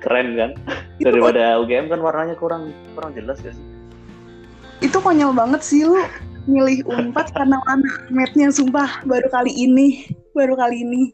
Keren 0.03 0.27
kan? 0.35 0.51
Itu, 0.99 1.07
Daripada 1.07 1.59
UGM 1.63 1.87
kan 1.87 1.99
warnanya 2.03 2.35
kurang 2.35 2.75
kurang 2.93 3.15
jelas 3.15 3.39
gak 3.39 3.55
sih? 3.55 3.65
itu 4.81 4.97
konyol 4.97 5.29
banget 5.37 5.61
sih 5.61 5.85
lu 5.85 5.93
milih 6.49 6.81
Unpad 6.89 7.37
karena 7.37 7.61
warna 7.61 7.89
almetnya 8.09 8.49
sumpah 8.49 9.05
baru 9.05 9.29
kali 9.29 9.53
ini, 9.53 10.09
baru 10.33 10.57
kali 10.57 10.81
ini. 10.81 11.13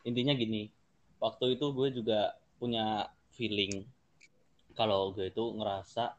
intinya 0.00 0.34
gini 0.34 0.66
waktu 1.22 1.54
itu 1.54 1.70
gue 1.70 1.88
juga 2.02 2.34
punya 2.58 3.06
feeling 3.30 3.86
kalau 4.80 5.12
gue 5.12 5.28
itu 5.28 5.44
ngerasa 5.60 6.16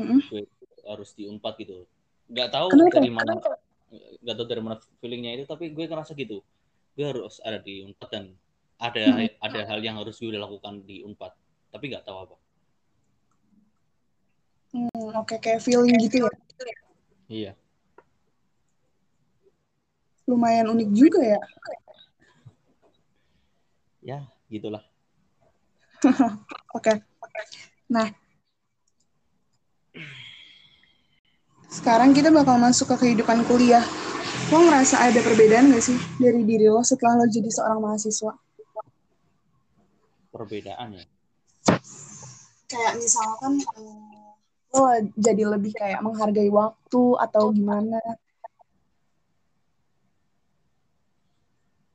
Mm-mm. 0.00 0.24
gue 0.32 0.40
itu 0.48 0.64
harus 0.88 1.12
diunpad 1.12 1.54
gitu 1.60 1.84
nggak 2.32 2.48
tahu 2.48 2.72
Kenapa? 2.72 2.96
dari 2.96 3.10
mana 3.12 3.32
nggak 4.24 4.34
tahu 4.40 4.46
dari 4.48 4.62
mana 4.64 4.76
feelingnya 4.98 5.36
itu 5.36 5.44
tapi 5.44 5.68
gue 5.68 5.84
ngerasa 5.84 6.16
gitu 6.16 6.40
gue 6.96 7.04
harus 7.04 7.44
ada 7.44 7.60
di 7.60 7.84
unpad 7.84 8.08
dan 8.08 8.24
ada 8.80 9.04
Hmm. 9.04 9.28
ada 9.38 9.60
hal 9.68 9.84
yang 9.84 10.00
harus 10.00 10.16
gue 10.16 10.32
lakukan 10.32 10.80
di 10.82 11.04
unpad 11.04 11.36
tapi 11.68 11.92
nggak 11.92 12.08
tahu 12.08 12.24
apa 12.24 12.36
Hmm, 14.74 15.14
Oke, 15.14 15.38
kayak 15.38 15.62
feeling 15.62 15.94
gitu 16.02 16.26
ya. 16.26 16.30
iya 17.30 17.52
Lumayan 20.26 20.66
unik 20.74 20.90
juga 20.90 21.20
ya. 21.22 21.38
ya 24.02 24.18
gitulah 24.50 24.82
Oke. 26.76 26.90
Nah, 27.90 28.08
sekarang 31.68 32.10
kita 32.16 32.30
bakal 32.32 32.56
masuk 32.56 32.86
ke 32.94 32.96
kehidupan 33.02 33.44
kuliah. 33.44 33.84
Lo 34.52 34.58
ngerasa 34.64 34.96
ada 35.10 35.20
perbedaan 35.20 35.72
gak 35.72 35.84
sih 35.84 35.96
dari 36.20 36.42
diri 36.48 36.66
lo 36.68 36.80
setelah 36.84 37.14
lo 37.20 37.26
jadi 37.28 37.50
seorang 37.50 37.80
mahasiswa? 37.84 38.32
perbedaan 40.34 40.98
ya 40.98 41.04
Kayak 42.70 42.94
misalkan 42.98 43.52
eh, 43.78 44.34
lo 44.74 44.84
jadi 45.14 45.42
lebih 45.54 45.72
kayak 45.78 46.02
menghargai 46.02 46.50
waktu 46.50 47.02
atau 47.24 47.54
gimana? 47.54 48.00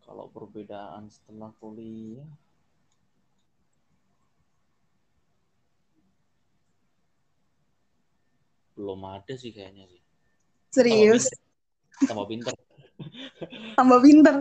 kalau 0.10 0.26
perbedaan 0.34 1.06
setelah 1.14 1.54
kuliah 1.62 2.26
belum 8.80 9.04
ada 9.04 9.36
sih 9.36 9.52
kayaknya 9.52 9.84
sih 9.86 10.00
Serius? 10.72 11.28
tambah 12.08 12.24
pinter 12.26 12.56
Tambah 13.76 14.00
pinter. 14.00 14.36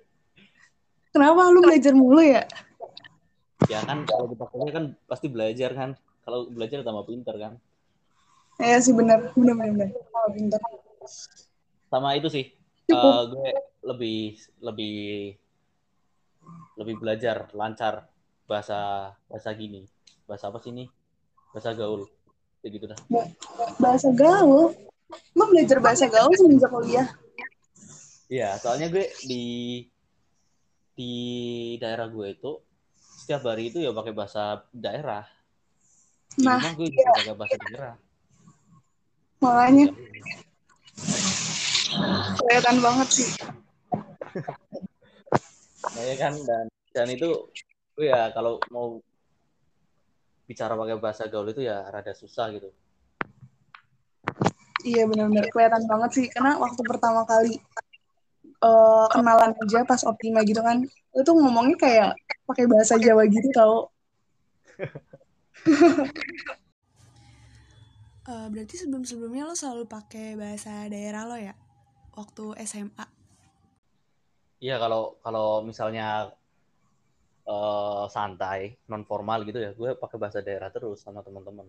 Kenapa 1.12 1.48
lu 1.48 1.60
belajar 1.60 1.92
mulu 1.92 2.20
ya? 2.20 2.44
ya 3.68 3.80
kan 3.82 4.02
kalau 4.02 4.24
kita 4.26 4.44
kuliah 4.46 4.72
kan 4.72 4.84
pasti 5.04 5.26
belajar 5.28 5.70
kan 5.72 5.90
kalau 6.20 6.48
belajar 6.48 6.80
tambah 6.80 7.04
pinter 7.04 7.36
kan 7.36 7.52
Iya 8.56 8.76
sih 8.78 8.92
bener 8.92 9.32
bener. 9.32 9.56
bener. 9.56 9.88
Tambah 9.88 10.30
pinter. 10.32 10.60
sama 11.86 12.12
itu 12.14 12.28
sih 12.28 12.44
Cukup. 12.86 13.12
eh, 13.12 13.22
gue 13.28 13.50
lebih 13.84 14.18
lebih 14.60 14.96
lebih 16.76 16.94
belajar 16.96 17.48
lancar 17.52 18.08
bahasa 18.44 19.10
bahasa 19.26 19.50
gini 19.52 19.84
bahasa 20.24 20.48
apa 20.48 20.58
sih 20.58 20.70
ini 20.70 20.84
bahasa 21.50 21.74
gaul 21.74 22.06
kayak 22.60 22.72
gitu 22.76 22.86
dah 22.92 22.98
Bahasa 23.80 24.12
gaul. 24.12 24.76
Emang 25.34 25.48
belajar 25.50 25.82
bahasa 25.82 26.06
gaul 26.06 26.30
semenjak 26.38 26.70
kuliah? 26.70 27.08
iya 28.30 28.54
soalnya 28.62 28.86
gue 28.94 29.10
di 29.26 29.44
di 30.94 31.12
daerah 31.82 32.06
gue 32.06 32.30
itu 32.30 32.62
setiap 33.02 33.42
hari 33.50 33.74
itu 33.74 33.82
ya 33.82 33.90
pakai 33.90 34.14
bahasa 34.14 34.62
daerah 34.70 35.26
Nah, 36.38 36.62
gue 36.78 36.86
juga 36.86 37.10
pakai 37.18 37.34
bahasa 37.34 37.56
daerah 37.58 37.94
makanya 39.42 39.86
kelihatan 42.38 42.76
banget 42.78 43.08
sih. 43.10 43.30
Nah, 45.90 46.02
ya 46.06 46.16
kan 46.20 46.34
dan 46.46 46.64
dan 46.94 47.08
itu 47.10 47.50
gue 47.98 48.06
ya 48.06 48.30
kalau 48.30 48.62
mau 48.70 49.02
bicara 50.50 50.74
pakai 50.74 50.98
bahasa 50.98 51.30
gaul 51.30 51.46
itu 51.54 51.62
ya 51.62 51.86
rada 51.86 52.10
susah 52.10 52.50
gitu 52.50 52.74
Iya 54.80 55.04
benar-benar 55.04 55.44
kelihatan 55.52 55.84
banget 55.84 56.10
sih 56.16 56.26
karena 56.32 56.56
waktu 56.56 56.80
pertama 56.88 57.20
kali 57.28 57.60
eh, 58.64 59.06
kenalan 59.12 59.52
aja 59.52 59.84
pas 59.84 60.00
Optima 60.08 60.40
gitu 60.40 60.64
kan, 60.64 60.80
itu 60.88 61.30
ngomongnya 61.36 61.76
kayak 61.76 62.10
pakai 62.48 62.64
bahasa 62.64 62.96
Jawa 62.96 63.28
gitu 63.28 63.48
tau. 63.52 63.92
Eh, 68.30 68.46
berarti 68.46 68.78
sebelum-sebelumnya 68.78 69.42
lo 69.42 69.58
selalu 69.58 69.90
pakai 69.90 70.38
bahasa 70.38 70.86
daerah 70.86 71.26
lo 71.26 71.34
ya? 71.34 71.50
Waktu 72.14 72.62
SMA. 72.62 73.02
Iya 74.62 74.78
kalau 74.78 75.18
kalau 75.24 75.66
misalnya 75.66 76.30
eh, 77.50 78.04
santai 78.06 78.78
non 78.86 79.02
formal 79.02 79.42
gitu 79.42 79.58
ya 79.58 79.74
gue 79.74 79.98
pakai 79.98 80.16
bahasa 80.22 80.38
daerah 80.38 80.70
terus 80.70 81.02
sama 81.02 81.20
teman-teman 81.26 81.66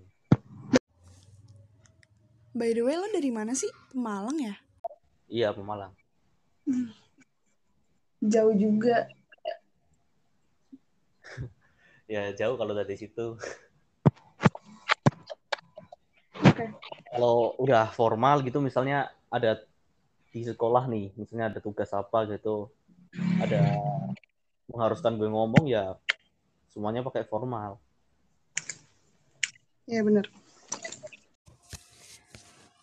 By 2.52 2.76
the 2.76 2.84
way, 2.84 3.00
lo 3.00 3.08
dari 3.16 3.32
mana 3.32 3.56
sih? 3.56 3.72
Pemalang 3.96 4.36
ya? 4.36 4.56
iya 5.32 5.56
Pemalang 5.56 5.96
Jauh 8.22 8.54
juga. 8.54 9.08
ya 12.12 12.36
jauh 12.36 12.60
kalau 12.60 12.76
dari 12.76 13.00
situ 13.00 13.40
Oke. 16.44 16.66
kalau 17.16 17.56
udah 17.56 17.88
formal 17.96 18.44
gitu 18.44 18.60
misalnya 18.60 19.08
ada 19.32 19.64
di 20.36 20.44
sekolah 20.44 20.92
nih 20.92 21.16
misalnya 21.16 21.56
ada 21.56 21.60
tugas 21.64 21.88
apa 21.96 22.28
gitu 22.28 22.68
ada 23.40 23.64
mengharuskan 24.72 25.20
gue 25.20 25.30
ngomong 25.30 25.68
ya 25.68 26.00
semuanya 26.72 27.04
pakai 27.04 27.28
formal 27.28 27.78
Iya 29.92 30.08
bener. 30.08 30.26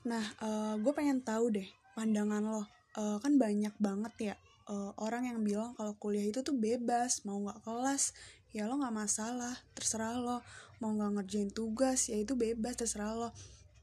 Nah, 0.04 0.25
eh, 0.45 0.75
gue 0.76 0.92
pengen 0.92 1.25
tahu 1.25 1.49
deh 1.57 1.68
pandangan 1.97 2.45
lo. 2.45 2.62
Eh, 3.00 3.16
kan 3.23 3.33
banyak 3.40 3.75
banget 3.80 4.14
ya 4.33 4.35
eh, 4.68 4.92
orang 5.00 5.25
yang 5.25 5.40
bilang 5.40 5.73
kalau 5.73 5.97
kuliah 5.97 6.28
itu 6.28 6.45
tuh 6.45 6.52
bebas, 6.52 7.25
mau 7.25 7.40
nggak 7.40 7.64
kelas 7.64 8.12
ya 8.52 8.68
lo 8.68 8.76
nggak 8.76 8.92
masalah, 8.92 9.57
terserah 9.73 10.21
lo. 10.21 10.38
Mau 10.85 10.92
nggak 10.92 11.11
ngerjain 11.16 11.49
tugas 11.49 12.12
ya 12.12 12.21
itu 12.21 12.37
bebas, 12.37 12.76
terserah 12.76 13.16
lo. 13.16 13.30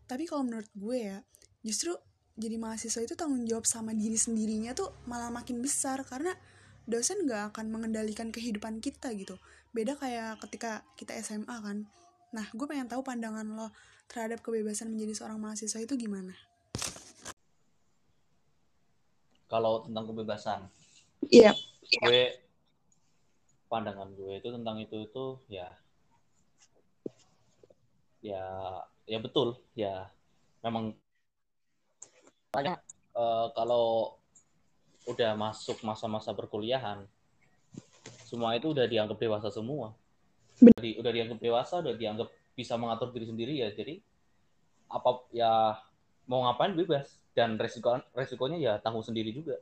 Tapi 0.05 0.29
kalau 0.29 0.45
menurut 0.45 0.69
gue 0.77 0.97
ya, 1.01 1.17
justru 1.65 1.97
jadi 2.37 2.61
mahasiswa 2.61 3.01
itu 3.01 3.15
tanggung 3.17 3.47
jawab 3.49 3.65
sama 3.65 3.95
diri 3.97 4.19
sendirinya 4.19 4.75
tuh 4.77 4.91
malah 5.09 5.31
makin 5.33 5.63
besar 5.63 6.03
karena 6.05 6.35
dosen 6.85 7.25
nggak 7.25 7.53
akan 7.53 7.69
mengendalikan 7.73 8.29
kehidupan 8.29 8.81
kita 8.81 9.13
gitu. 9.13 9.37
Beda 9.75 9.97
kayak 9.97 10.39
ketika 10.45 10.85
kita 10.95 11.17
SMA 11.21 11.57
kan. 11.61 11.85
Nah, 12.31 12.45
gue 12.51 12.65
pengen 12.65 12.87
tahu 12.89 13.01
pandangan 13.05 13.45
lo 13.45 13.73
terhadap 14.09 14.41
kebebasan 14.45 14.93
menjadi 14.93 15.17
seorang 15.17 15.41
mahasiswa 15.41 15.81
itu 15.81 15.97
gimana? 15.97 16.33
kalau 19.45 19.85
tentang 19.85 20.05
kebebasan 20.09 20.61
Iya. 21.29 21.53
gue 22.05 22.21
pandangan 23.69 24.13
gue 24.13 24.41
itu 24.41 24.49
tentang 24.51 24.77
itu 24.81 24.95
itu 25.05 25.25
ya 25.49 25.69
ya 28.21 28.45
ya 29.05 29.17
betul 29.21 29.57
ya 29.77 30.09
memang 30.65 30.97
banyak 32.53 32.77
eh, 33.15 33.47
kalau 33.53 34.17
udah 35.05 35.31
masuk 35.37 35.77
masa-masa 35.85 36.33
perkuliahan 36.33 37.05
semua 38.25 38.57
itu 38.57 38.73
udah 38.73 38.85
dianggap 38.89 39.17
dewasa 39.21 39.49
semua 39.53 39.93
udah, 40.61 40.81
di- 40.81 40.97
udah 40.97 41.11
dianggap 41.13 41.39
dewasa 41.41 41.81
udah 41.81 41.93
dianggap 41.93 42.27
bisa 42.57 42.73
mengatur 42.79 43.13
diri 43.13 43.25
sendiri 43.29 43.53
ya 43.61 43.69
jadi 43.69 44.01
apa 44.89 45.25
ya 45.29 45.77
mau 46.25 46.41
ngapain 46.45 46.73
bebas 46.73 47.21
dan 47.37 47.59
resiko 47.61 48.01
resikonya 48.17 48.57
ya 48.57 48.73
tanggung 48.81 49.05
sendiri 49.05 49.29
juga 49.33 49.57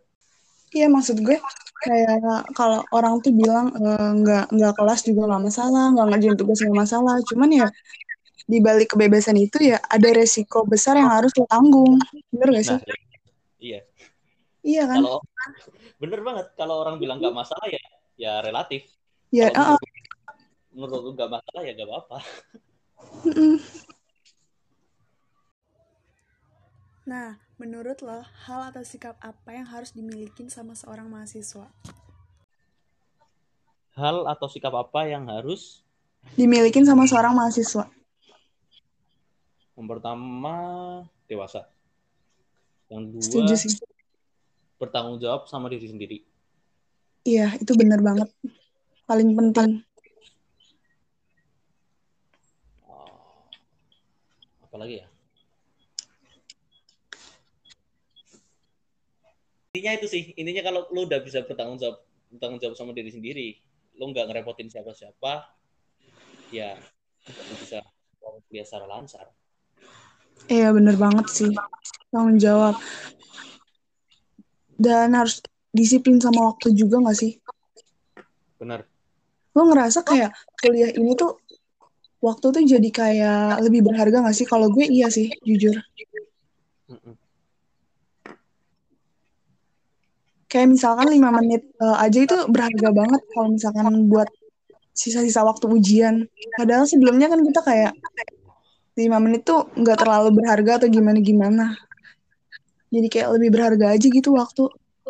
Iya 0.74 0.90
maksud 0.90 1.22
gue 1.22 1.38
kayak 1.86 2.50
kalau 2.58 2.82
orang 2.90 3.22
tuh 3.22 3.30
bilang 3.30 3.70
eh, 3.78 4.10
nggak 4.26 4.46
nggak 4.58 4.74
kelas 4.74 5.06
juga 5.06 5.30
nggak 5.30 5.44
masalah, 5.46 5.94
nggak 5.94 6.08
ngerjain 6.10 6.34
tugas 6.34 6.58
nggak 6.66 6.80
masalah. 6.82 7.16
Cuman 7.30 7.50
ya 7.54 7.68
di 8.50 8.58
balik 8.58 8.98
kebebasan 8.98 9.38
itu 9.38 9.70
ya 9.70 9.78
ada 9.86 10.10
resiko 10.18 10.66
besar 10.66 10.98
yang 10.98 11.14
harus 11.14 11.30
lo 11.38 11.46
tanggung. 11.46 12.02
Bener 12.34 12.58
gak 12.58 12.66
sih? 12.66 12.80
nah 12.82 12.98
iya 13.62 13.80
Iya 14.64 14.84
kan? 14.88 15.04
kalau 15.04 15.20
bener 16.02 16.20
banget 16.24 16.48
kalau 16.56 16.76
orang 16.80 16.96
bilang 16.96 17.20
nggak 17.20 17.36
masalah 17.36 17.68
ya 17.68 17.84
ya 18.16 18.34
relatif 18.40 18.88
Ya, 19.34 19.50
kalau 19.50 19.74
uh, 19.74 19.82
menurut, 19.82 19.90
menurut 20.78 21.02
lu 21.02 21.12
nggak 21.18 21.32
masalah 21.34 21.62
ya 21.66 21.72
nggak 21.74 21.90
apa-apa. 21.90 22.18
Nah, 27.04 27.36
menurut 27.58 28.00
lo, 28.06 28.22
hal 28.48 28.62
atau 28.72 28.86
sikap 28.86 29.18
apa 29.20 29.50
yang 29.58 29.68
harus 29.68 29.92
dimiliki 29.92 30.48
sama 30.54 30.78
seorang 30.78 31.10
mahasiswa? 31.10 31.68
hal 33.94 34.26
atau 34.26 34.50
sikap 34.50 34.74
apa 34.74 35.06
yang 35.06 35.30
harus 35.30 35.86
Dimilikin 36.34 36.82
sama 36.82 37.06
seorang 37.06 37.34
mahasiswa. 37.38 37.86
yang 39.74 39.90
pertama 39.90 40.56
dewasa 41.26 41.66
yang 42.90 43.10
dua 43.10 43.26
Setuju 43.26 43.54
sih. 43.58 43.74
Bertanggung 44.84 45.18
jawab 45.24 45.48
sama 45.48 45.72
diri 45.72 45.88
sendiri 45.88 46.20
Iya, 47.24 47.56
itu 47.56 47.72
bener 47.80 48.04
banget. 48.04 48.28
Paling 49.08 49.32
penting. 49.32 49.80
Oh, 52.84 53.48
apalagi 54.68 55.00
ya 55.00 55.08
intinya 59.74 59.98
itu 59.98 60.06
sih 60.06 60.24
intinya 60.38 60.62
kalau 60.62 60.86
lu 60.94 61.10
udah 61.10 61.18
bisa 61.26 61.42
bertanggung 61.50 61.82
jawab 61.82 62.06
bertanggung 62.30 62.62
jawab 62.62 62.76
sama 62.78 62.94
diri 62.94 63.10
sendiri 63.10 63.58
lu 63.98 64.14
nggak 64.14 64.30
ngerepotin 64.30 64.70
siapa-siapa 64.70 65.50
ya 66.54 66.78
bisa 67.58 67.82
secara 68.62 68.86
lancar 68.86 69.34
Iya, 70.52 70.76
bener 70.76 71.00
banget 71.00 71.26
sih. 71.32 71.52
Tanggung 72.12 72.36
jawab. 72.36 72.76
Dan 74.84 75.16
harus 75.16 75.40
disiplin 75.72 76.20
sama 76.20 76.52
waktu 76.52 76.76
juga 76.76 77.00
gak 77.00 77.16
sih? 77.16 77.40
benar 78.60 78.84
Lo 79.54 79.70
ngerasa 79.70 80.02
kayak 80.02 80.34
kuliah 80.60 80.90
ini 80.92 81.14
tuh 81.14 81.38
waktu 82.24 82.46
tuh 82.56 82.64
jadi 82.64 82.90
kayak 82.90 83.62
lebih 83.62 83.86
berharga 83.86 84.24
gak 84.26 84.36
sih? 84.36 84.48
Kalau 84.50 84.68
gue 84.74 84.86
iya 84.88 85.08
sih, 85.14 85.30
jujur. 85.46 85.78
Kayak 90.50 90.68
misalkan 90.74 91.10
5 91.10 91.30
menit 91.38 91.62
eh, 91.82 91.98
aja 91.98 92.20
itu 92.22 92.38
berharga 92.50 92.90
banget 92.94 93.22
kalau 93.34 93.48
misalkan 93.54 93.86
buat 94.10 94.30
sisa-sisa 94.94 95.42
waktu 95.46 95.66
ujian. 95.70 96.16
Padahal 96.58 96.86
sebelumnya 96.86 97.30
kan 97.30 97.42
kita 97.42 97.62
kayak 97.62 97.94
5 98.94 99.18
menit 99.22 99.42
tuh 99.46 99.70
nggak 99.74 99.98
terlalu 100.02 100.30
berharga 100.42 100.82
atau 100.82 100.90
gimana-gimana. 100.90 101.78
Jadi 102.94 103.08
kayak 103.10 103.30
lebih 103.34 103.50
berharga 103.50 103.98
aja 103.98 104.06
gitu 104.06 104.30
waktu 104.38 104.70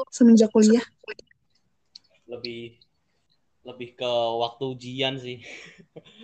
semenjak 0.10 0.48
kuliah. 0.50 0.84
lebih 2.24 2.80
lebih 3.64 3.94
ke 3.94 4.12
waktu 4.40 4.64
ujian 4.66 5.20
sih 5.20 5.44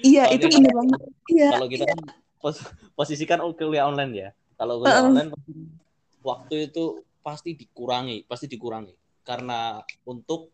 Iya, 0.01 0.31
itu 0.31 0.47
dia- 0.47 0.55
bener 0.57 0.73
banget. 0.73 0.99
Iya, 1.29 1.49
kalau 1.53 1.67
kita 1.67 1.85
kan 1.85 1.99
pos- 2.39 2.65
posisikan 2.95 3.39
kuliah 3.53 3.85
online 3.85 4.13
ya 4.15 4.29
kalau 4.55 4.79
kuliah 4.79 4.95
Heeh. 4.95 5.07
online 5.11 5.29
waktu 6.19 6.71
itu 6.71 7.03
pasti 7.19 7.53
dikurangi 7.53 8.23
pasti 8.25 8.47
dikurangi 8.47 8.95
karena 9.21 9.83
untuk 10.03 10.49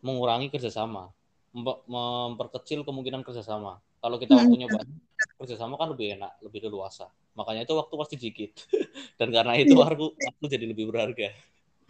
mengurangi 0.00 0.48
kerjasama 0.48 1.12
mempe- 1.52 1.84
memperkecil 1.86 2.82
kemungkinan 2.82 3.20
kerjasama 3.22 3.78
kalau 4.00 4.16
kita 4.16 4.34
Mm-mm. 4.34 4.40
waktunya 4.42 4.68
banyak 4.68 4.98
kerjasama 5.36 5.76
kan 5.76 5.92
lebih 5.92 6.16
enak 6.16 6.32
lebih 6.42 6.66
leluasa 6.66 7.06
makanya 7.36 7.62
itu 7.62 7.74
waktu 7.76 7.94
pasti 7.94 8.16
dikit 8.16 8.50
dan 9.20 9.28
karena 9.30 9.52
itu 9.54 9.76
Iya. 9.76 9.86
aku 9.86 10.06
aku 10.16 10.44
jadi 10.48 10.66
lebih 10.66 10.88
berharga 10.90 11.30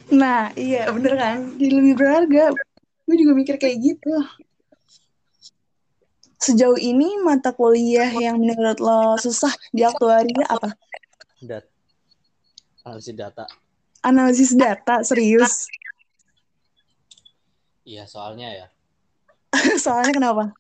Nah, 0.06 0.52
iya 0.54 0.92
bener 0.92 1.16
kan? 1.16 1.56
Jadi 1.56 1.72
lebih 1.72 1.96
berharga. 1.96 2.52
gue 3.06 3.16
juga 3.16 3.32
mikir 3.32 3.56
kayak 3.56 3.80
gitu 3.80 4.12
sejauh 6.37 6.76
ini 6.76 7.16
mata 7.18 7.50
kuliah 7.50 8.12
yang 8.12 8.37
menurut 8.37 8.76
lo 8.76 9.16
susah 9.16 9.48
di 9.72 9.82
aktuaria 9.82 10.44
apa 10.46 10.74
Dat 11.40 11.64
analisis 12.82 13.14
data. 13.14 13.44
analisis 14.00 14.52
data 14.52 15.00
serius 15.00 15.66
Iya, 17.82 18.02
soalnya 18.04 18.48
ya 18.52 18.66
soalnya 19.82 20.12
kenapa 20.12 20.50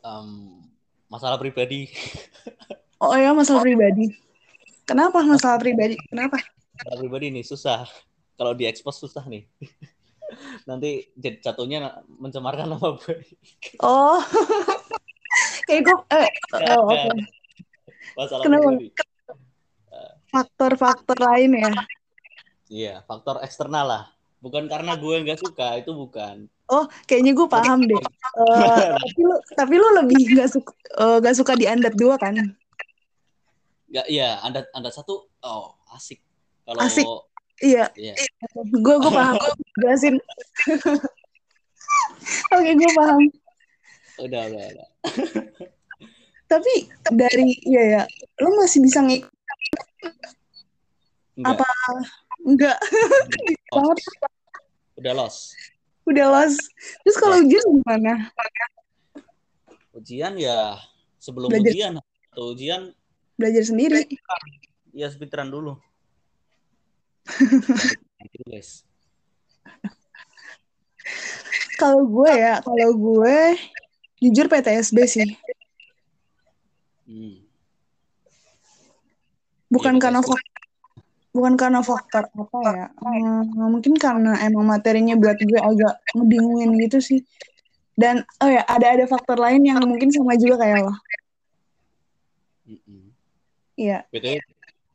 em, 0.00 0.60
masalah 1.06 1.38
pribadi. 1.38 1.88
oh 3.02 3.14
ya 3.14 3.30
masalah 3.34 3.62
pribadi 3.62 4.10
kenapa 4.86 5.22
masalah 5.22 5.58
pribadi 5.60 5.96
kenapa 6.08 6.38
Masalah 6.78 6.98
pribadi 7.02 7.26
nih 7.34 7.42
susah. 7.42 7.90
Kalau 8.38 8.54
diekspos 8.54 9.02
susah 9.02 9.26
nih. 9.26 9.50
Nanti 10.70 11.10
jat- 11.18 11.42
jatuhnya 11.42 12.06
mencemarkan 12.06 12.70
nama 12.70 12.94
baik. 12.94 13.82
oh 13.82 14.22
kayak 15.66 15.82
gue 15.90 15.96
eh, 16.14 16.30
oh, 16.70 16.86
oke 16.86 17.10
Masalah 18.14 18.44
Kenapa? 18.46 18.62
pribadi. 18.70 18.88
faktor-faktor 20.30 21.18
lain 21.18 21.50
ya 21.58 21.72
Iya, 22.68 22.94
faktor 23.08 23.40
eksternal 23.40 23.84
lah. 23.88 24.04
Bukan 24.44 24.68
karena 24.68 24.92
gue 24.94 25.24
nggak 25.24 25.40
suka, 25.40 25.80
itu 25.80 25.88
bukan. 25.88 26.46
Oh, 26.68 26.84
kayaknya 27.08 27.32
gue 27.32 27.48
paham 27.48 27.88
deh. 27.88 27.98
Eh, 28.38 28.92
tapi 28.92 29.20
lu, 29.24 29.36
tapi 29.56 29.74
lu 29.80 29.88
lebih 30.04 30.20
nggak 30.36 30.50
suka, 30.52 30.70
eh, 31.00 31.16
nggak 31.24 31.36
suka 31.42 31.52
di 31.56 31.64
Andat 31.64 31.96
dua 31.96 32.20
kan? 32.20 32.36
Nggak, 33.88 34.06
iya, 34.06 34.36
anda 34.40 34.68
anda 34.70 34.90
satu, 34.90 35.32
oh 35.40 35.66
asik. 35.90 36.20
Kalau 36.62 36.80
Asik. 36.80 37.06
Iya, 37.58 37.88
Iya. 37.96 38.14
gue 38.54 38.94
gue 39.00 39.10
paham. 39.10 39.34
Jelasin. 39.80 40.14
Oke, 42.54 42.70
gue 42.70 42.90
paham. 42.94 43.18
udah, 44.18 44.42
udah, 44.46 44.64
udah. 44.68 44.88
Tapi 46.44 46.72
dari 47.08 47.56
iya 47.62 47.82
ya, 47.88 48.02
lu 48.38 48.52
masih 48.56 48.80
bisa 48.80 49.00
ngik 49.00 49.24
apa? 51.40 51.64
Enggak, 52.42 52.78
Oh, 53.70 53.92
udah 54.96 55.12
lost. 55.14 55.52
Udah 56.04 56.26
los. 56.30 56.56
Terus 57.04 57.16
kalau 57.16 57.36
ujian 57.38 57.64
gimana? 57.78 58.32
Ujian 59.92 60.34
ya 60.34 60.78
sebelum 61.18 61.50
Belajar. 61.50 61.68
ujian 61.68 61.92
atau 62.32 62.44
ujian 62.54 62.82
Belajar 63.38 63.62
sendiri. 63.62 64.02
ya 64.90 65.06
speedrun 65.08 65.48
dulu. 65.48 65.72
Guys. 68.50 68.82
Kalau 71.78 72.02
gue 72.02 72.30
ya, 72.34 72.58
kalau 72.58 72.90
gue 72.98 73.36
jujur 74.18 74.50
PTSB 74.50 74.98
sih. 75.06 75.28
Hmm. 77.06 77.46
Bukan 79.70 79.94
Iya, 79.96 80.02
karena 80.02 80.20
faktor 80.24 80.58
bukan 81.28 81.54
karena 81.54 81.80
faktor 81.84 82.24
apa 82.34 82.58
ya 82.74 82.86
Hmm, 82.98 83.70
mungkin 83.70 83.94
karena 83.94 84.42
emang 84.42 84.64
materinya 84.66 85.14
buat 85.14 85.38
gue 85.38 85.60
agak 85.60 85.94
ngebingungin 86.16 86.72
gitu 86.88 86.98
sih 86.98 87.20
dan 87.94 88.26
oh 88.42 88.50
ya 88.50 88.66
ada 88.66 88.94
ada 88.94 89.04
faktor 89.06 89.38
lain 89.38 89.62
yang 89.66 89.82
mungkin 89.82 90.10
sama 90.10 90.38
juga 90.38 90.62
kayak 90.62 90.86
lo. 90.86 90.94
Iya 93.78 94.02
BTW, 94.10 94.42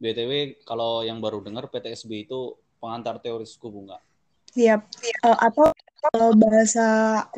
BTW 0.03 0.31
kalau 0.67 0.99
yang 1.07 1.23
baru 1.23 1.39
dengar 1.39 1.71
PTSB 1.71 2.27
itu 2.27 2.59
pengantar 2.83 3.23
teori 3.23 3.47
suku 3.47 3.71
bunga. 3.71 4.03
siap 4.51 4.91
Eh, 5.01 5.37
atau 5.39 5.71
kalau 6.11 6.35
bahasa 6.35 6.85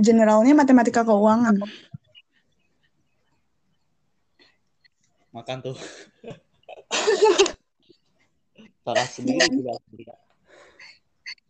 generalnya 0.02 0.58
matematika 0.58 1.06
keuangan 1.06 1.62
Makan 5.36 5.60
tuh. 5.60 5.76
Salah 8.88 9.04
sendiri 9.04 9.44
juga. 9.52 9.76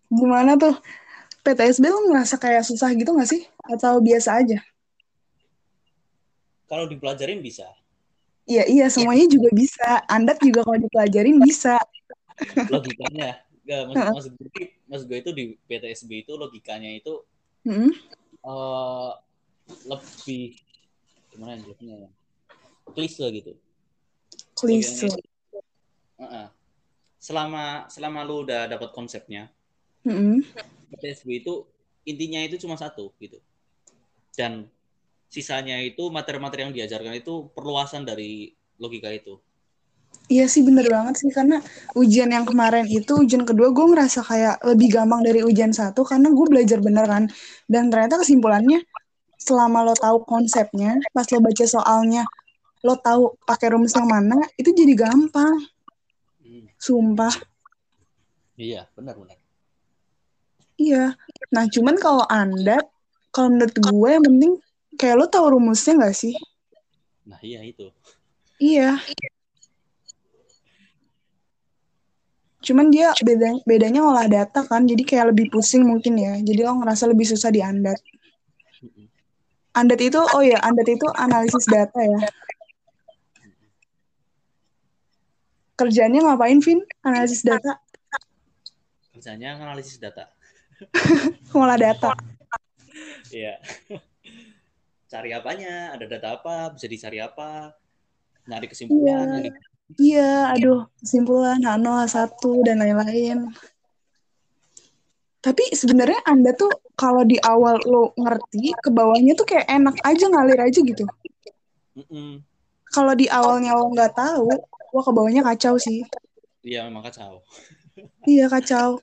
gimana 0.10 0.58
tuh 0.58 0.74
PTSB 1.46 1.94
lo 1.94 2.10
ngerasa 2.10 2.42
kayak 2.42 2.66
susah 2.66 2.90
gitu 2.98 3.14
gak 3.14 3.30
sih 3.30 3.46
atau 3.70 4.02
biasa 4.02 4.42
aja 4.42 4.58
Kalau 6.66 6.90
dipelajarin 6.90 7.46
bisa. 7.46 7.70
Iya 8.46 8.64
iya 8.70 8.86
semuanya 8.90 9.26
juga 9.26 9.50
bisa 9.54 10.06
Andat 10.10 10.38
juga 10.42 10.62
kalau 10.66 10.78
dipelajarin 10.82 11.42
bisa 11.42 11.82
Logikanya. 12.70 13.42
Nggak, 13.66 13.82
maksud, 13.90 14.06
maksud 14.14 14.32
gue, 14.38 14.66
maksud 14.86 15.06
gue 15.10 15.20
itu 15.24 15.32
di 15.34 15.44
PTSB 15.66 16.12
itu 16.22 16.34
logikanya 16.38 16.92
itu 16.94 17.26
Mm-mm. 17.66 17.90
eh 18.46 19.12
lebih 19.90 20.54
gimana 21.34 21.58
jawabnya 21.58 22.06
ya? 22.06 22.10
Klise 22.94 23.26
gitu. 23.34 23.58
klise 24.54 25.10
Heeh. 26.22 26.48
Selama 27.18 27.90
selama 27.90 28.22
lu 28.22 28.46
udah 28.46 28.70
dapat 28.70 28.94
konsepnya, 28.94 29.50
Mm-mm. 30.06 30.46
PTSB 30.94 31.42
itu 31.42 31.66
intinya 32.06 32.46
itu 32.46 32.62
cuma 32.62 32.78
satu 32.78 33.10
gitu. 33.18 33.42
Dan 34.38 34.70
sisanya 35.30 35.82
itu 35.84 36.08
materi-materi 36.14 36.70
yang 36.70 36.74
diajarkan 36.76 37.14
itu 37.18 37.50
perluasan 37.56 38.04
dari 38.08 38.54
logika 38.80 39.12
itu. 39.12 39.38
Iya 40.26 40.50
sih 40.50 40.66
bener 40.66 40.90
banget 40.90 41.22
sih 41.22 41.30
karena 41.30 41.62
ujian 41.94 42.34
yang 42.34 42.50
kemarin 42.50 42.90
itu 42.90 43.14
ujian 43.14 43.46
kedua 43.46 43.70
gue 43.70 43.86
ngerasa 43.94 44.26
kayak 44.26 44.58
lebih 44.66 44.90
gampang 44.98 45.22
dari 45.22 45.46
ujian 45.46 45.70
satu 45.70 46.02
karena 46.02 46.34
gue 46.34 46.46
belajar 46.50 46.82
beneran 46.82 47.30
dan 47.70 47.94
ternyata 47.94 48.18
kesimpulannya 48.18 48.82
selama 49.38 49.86
lo 49.86 49.94
tahu 49.94 50.26
konsepnya 50.26 50.98
pas 51.14 51.30
lo 51.30 51.38
baca 51.46 51.66
soalnya 51.70 52.26
lo 52.82 52.98
tahu 52.98 53.38
pakai 53.46 53.68
rumus 53.78 53.94
yang 53.94 54.10
mana 54.10 54.42
itu 54.58 54.74
jadi 54.74 54.94
gampang 54.98 55.62
Hmm, 56.42 56.70
sumpah 56.78 57.34
Iya, 58.56 58.88
benar-benar. 58.96 59.38
iya 60.78 61.14
nah 61.54 61.66
cuman 61.70 61.96
kalau 62.02 62.26
anda 62.28 62.82
kalau 63.32 63.54
menurut 63.54 63.76
gue 63.78 64.10
yang 64.10 64.26
penting 64.26 64.52
kayak 64.96 65.16
lo 65.20 65.26
tahu 65.28 65.60
rumusnya 65.60 65.96
nggak 66.00 66.16
sih 66.16 66.36
Nah, 67.26 67.42
iya 67.42 67.66
itu. 67.66 67.90
iya 68.62 69.02
cuman 72.62 72.90
dia 72.90 73.14
beda 73.22 73.62
bedanya 73.66 74.02
olah 74.02 74.26
data 74.26 74.66
kan 74.66 74.86
jadi 74.90 75.02
kayak 75.06 75.26
lebih 75.34 75.54
pusing 75.54 75.86
mungkin 75.86 76.18
ya 76.18 76.34
jadi 76.42 76.66
lo 76.66 76.82
ngerasa 76.82 77.06
lebih 77.06 77.30
susah 77.30 77.54
di 77.54 77.62
Andat. 77.62 77.98
Andat 79.78 80.02
itu 80.02 80.18
oh 80.18 80.42
ya 80.42 80.58
Andat 80.66 80.90
itu 80.90 81.06
analisis 81.14 81.66
data 81.70 82.00
ya 82.02 82.20
kerjanya 85.76 86.26
ngapain 86.26 86.58
Vin 86.64 86.82
analisis 87.06 87.44
data 87.46 87.78
Kerjanya 89.14 89.56
analisis 89.62 89.96
data. 89.98 90.28
ngolah 91.56 91.78
data 91.80 92.12
Iya. 93.34 93.60
Cari 95.06 95.30
apanya, 95.32 95.94
ada 95.94 96.06
data 96.10 96.42
apa, 96.42 96.74
bisa 96.74 96.90
dicari 96.90 97.22
apa, 97.22 97.72
nyari 98.46 98.66
kesimpulan, 98.66 99.06
Iya. 99.06 99.32
nyari 99.38 99.50
iya 100.02 100.50
aduh 100.50 100.90
kesimpulan 100.98 101.62
H0 101.62 101.86
H1 102.10 102.42
dan 102.66 102.82
lain-lain 102.82 103.54
tapi 105.46 105.62
sebenarnya 105.78 106.26
Anda 106.26 106.58
tuh 106.58 106.74
kalau 106.98 107.22
di 107.22 107.38
awal 107.38 107.78
lo 107.86 108.10
ngerti 108.18 108.74
ke 108.82 108.90
bawahnya 108.90 109.38
tuh 109.38 109.46
kayak 109.46 109.70
enak 109.70 109.94
aja 110.02 110.26
ngalir 110.26 110.58
aja 110.58 110.80
gitu 110.82 111.06
Mm-mm. 112.02 112.42
kalau 112.90 113.14
di 113.14 113.30
awalnya 113.30 113.78
lo 113.78 113.94
nggak 113.94 114.18
tahu 114.18 114.50
wah 114.90 115.04
ke 115.06 115.12
bawahnya 115.14 115.46
kacau 115.46 115.78
sih 115.78 116.02
Iya, 116.66 116.90
memang 116.90 117.06
kacau. 117.06 117.46
iya 118.26 118.50
kacau 118.50 118.98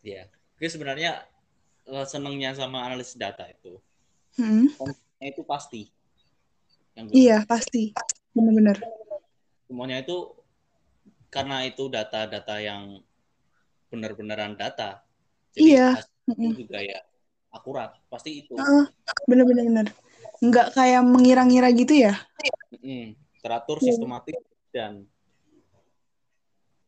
Iya. 0.00 0.32
Oke, 0.56 0.64
sebenarnya 0.72 1.28
eh, 1.86 2.06
senengnya 2.06 2.50
sama 2.52 2.82
analisis 2.86 3.14
data 3.14 3.46
itu, 3.46 3.78
Hmm, 4.36 4.68
itu 5.22 5.42
pasti. 5.46 5.88
Yang 6.96 7.04
gue 7.12 7.16
iya 7.16 7.38
pasti 7.44 7.92
bener-bener 8.32 8.76
semuanya 9.68 10.00
itu 10.00 10.32
karena 11.28 11.64
itu 11.68 11.88
data-data 11.88 12.56
yang 12.60 13.00
benar-benaran 13.92 14.56
data. 14.56 15.04
Iya. 15.56 15.96
hasilnya 15.96 16.36
Mm-mm. 16.36 16.52
juga 16.56 16.78
ya 16.84 17.00
akurat, 17.48 17.96
pasti 18.12 18.44
itu. 18.44 18.56
Bener-bener 19.24 19.64
bener 19.68 19.86
nggak 20.44 20.76
kayak 20.76 21.00
mengira-ngira 21.00 21.72
gitu 21.72 21.96
ya 21.96 22.14
Mm-mm. 22.76 23.16
Teratur, 23.40 23.80
Iya. 23.80 23.94
sistematis 23.94 24.36
dan 24.68 25.08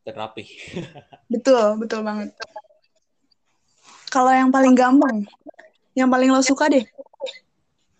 terapi. 0.05 0.45
betul 1.33 1.77
betul 1.81 2.01
banget 2.05 2.33
kalau 4.11 4.33
yang 4.33 4.49
paling 4.49 4.73
gampang 4.73 5.23
yang 5.93 6.09
paling 6.09 6.33
lo 6.33 6.41
suka 6.41 6.67
deh 6.67 6.85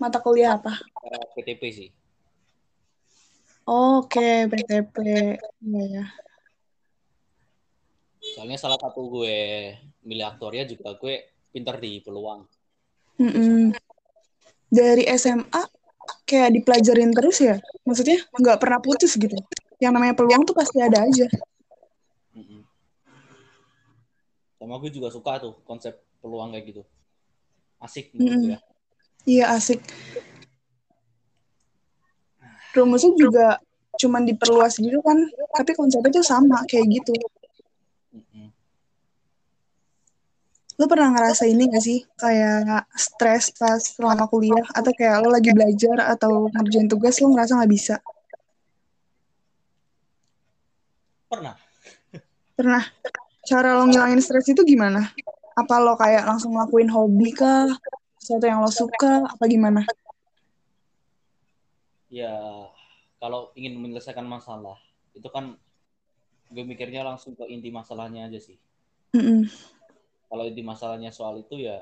mata 0.02 0.18
kuliah 0.20 0.58
apa 0.58 0.74
PTP 1.34 1.64
sih. 1.72 1.90
Oke, 3.70 4.50
PTP. 4.50 4.96
Iya, 5.62 5.84
ya. 5.94 6.06
Soalnya 8.34 8.58
salah 8.58 8.82
satu 8.82 9.08
gue 9.14 9.38
milih 10.04 10.26
aktoria 10.26 10.66
juga 10.66 10.98
gue 10.98 11.30
pinter 11.54 11.78
di 11.78 12.02
peluang. 12.02 12.50
Mm-mm. 13.22 13.74
Dari 14.70 15.06
SMA 15.14 15.62
kayak 16.26 16.50
dipelajarin 16.58 17.14
terus 17.14 17.38
ya? 17.46 17.62
Maksudnya 17.86 18.26
nggak 18.34 18.58
pernah 18.58 18.82
putus 18.82 19.14
gitu? 19.14 19.38
Yang 19.78 19.94
namanya 19.94 20.14
peluang 20.18 20.50
tuh 20.50 20.58
pasti 20.58 20.82
ada 20.82 21.06
aja. 21.06 21.30
Mm-mm. 22.34 22.66
Sama 24.60 24.76
gue 24.84 24.92
juga 24.92 25.08
suka 25.08 25.40
tuh 25.40 25.56
konsep 25.64 25.96
peluang 26.20 26.52
kayak 26.52 26.66
gitu. 26.76 26.82
Asik 27.80 28.12
menurut 28.12 28.36
Mm-mm. 28.36 28.44
gue. 28.52 28.60
Iya 29.40 29.56
asik. 29.56 29.80
Rumusnya 32.76 33.16
juga 33.16 33.48
cuman 34.00 34.28
diperluas 34.28 34.78
gitu 34.78 35.00
kan, 35.00 35.16
tapi 35.56 35.72
konsepnya 35.80 36.20
tuh 36.20 36.28
sama 36.28 36.68
kayak 36.68 36.92
gitu. 36.92 37.16
Lo 40.80 40.88
pernah 40.88 41.12
ngerasa 41.12 41.44
ini 41.44 41.68
gak 41.68 41.84
sih? 41.84 42.08
Kayak 42.16 42.88
stres 42.96 43.52
pas 43.52 43.84
selama 43.84 44.32
kuliah? 44.32 44.64
Atau 44.72 44.96
kayak 44.96 45.24
lo 45.24 45.36
lagi 45.36 45.52
belajar 45.52 46.16
atau 46.16 46.48
ngerjain 46.56 46.88
tugas 46.88 47.20
lo 47.20 47.36
ngerasa 47.36 47.60
gak 47.60 47.72
bisa? 47.72 47.96
Pernah. 51.28 51.56
Pernah. 52.56 52.84
Cara 53.50 53.74
lo 53.74 53.90
ngilangin 53.90 54.22
stres 54.22 54.46
itu 54.46 54.62
gimana? 54.62 55.10
Apa 55.58 55.82
lo 55.82 55.98
kayak 55.98 56.30
langsung 56.30 56.54
ngelakuin 56.54 56.86
hobi 56.94 57.34
kah? 57.34 57.66
Sesuatu 58.22 58.46
yang 58.46 58.62
lo 58.62 58.70
suka? 58.70 59.26
Apa 59.26 59.50
gimana? 59.50 59.82
Ya 62.14 62.38
kalau 63.18 63.50
ingin 63.58 63.82
menyelesaikan 63.82 64.22
masalah 64.30 64.78
itu 65.18 65.26
kan 65.34 65.58
gue 66.54 66.62
mikirnya 66.62 67.02
langsung 67.02 67.34
ke 67.34 67.50
inti 67.50 67.74
masalahnya 67.74 68.30
aja 68.30 68.38
sih. 68.38 68.62
Mm-mm. 69.18 69.50
Kalau 70.30 70.46
inti 70.46 70.62
masalahnya 70.62 71.10
soal 71.10 71.42
itu 71.42 71.58
ya 71.58 71.82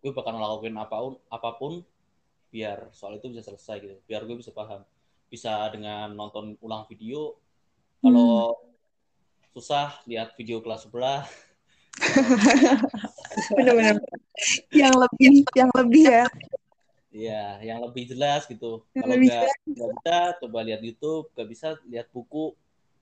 gue 0.00 0.12
bakal 0.16 0.40
ngelakuin 0.40 0.72
apa 0.80 0.96
pun 0.96 1.14
apa 1.28 1.50
pun 1.60 1.72
biar 2.48 2.88
soal 2.96 3.20
itu 3.20 3.28
bisa 3.28 3.44
selesai 3.44 3.76
gitu. 3.84 3.96
Biar 4.08 4.24
gue 4.24 4.40
bisa 4.40 4.56
paham. 4.56 4.88
Bisa 5.28 5.68
dengan 5.68 6.16
nonton 6.16 6.56
ulang 6.64 6.88
video. 6.88 7.36
Kalau 8.00 8.56
susah 9.50 9.98
lihat 10.06 10.34
video 10.38 10.62
kelas 10.62 10.86
sebelah. 10.86 11.26
Bener-bener. 13.56 13.98
yang 14.72 14.94
lebih, 14.94 15.44
yang 15.52 15.70
lebih 15.74 16.04
ya. 16.06 16.26
Iya, 17.10 17.44
yang 17.66 17.78
lebih 17.82 18.06
jelas 18.06 18.46
gitu. 18.46 18.86
Yang 18.94 19.02
Kalau 19.02 19.14
nggak 19.18 19.46
nggak 19.66 19.90
bisa, 19.98 20.16
coba 20.38 20.58
lihat 20.62 20.80
YouTube. 20.80 21.26
Nggak 21.34 21.48
bisa, 21.50 21.68
lihat 21.90 22.06
buku. 22.14 22.54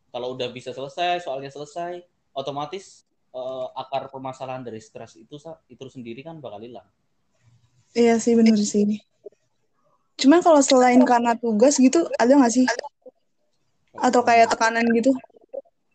Kalau 0.08 0.32
udah 0.32 0.48
bisa 0.48 0.72
selesai, 0.72 1.28
soalnya 1.28 1.52
selesai, 1.52 2.00
otomatis 2.32 3.04
eh, 3.37 3.66
akar 3.76 4.08
permasalahan 4.08 4.64
dari 4.64 4.80
stres 4.80 5.20
itu 5.20 5.37
itu 5.68 5.84
sendiri 5.92 6.24
kan 6.24 6.40
bakal 6.40 6.64
hilang. 6.64 6.88
Iya 7.92 8.16
sih, 8.16 8.32
bener 8.32 8.56
sih. 8.56 9.04
Cuman 10.18 10.40
kalau 10.40 10.64
selain 10.64 11.04
karena 11.04 11.37
tugas 11.37 11.76
gitu, 11.76 12.08
ada 12.16 12.32
nggak 12.32 12.52
sih? 12.52 12.64
Atau 14.00 14.24
kayak 14.24 14.56
tekanan 14.56 14.88
gitu? 14.96 15.12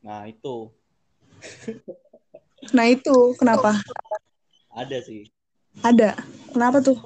Nah 0.04 0.28
itu 0.28 0.70
Nah 2.72 2.88
itu, 2.88 3.36
kenapa? 3.36 3.76
ada 4.72 4.98
sih. 5.04 5.28
Ada. 5.84 6.16
Kenapa 6.56 6.80
tuh? 6.80 6.98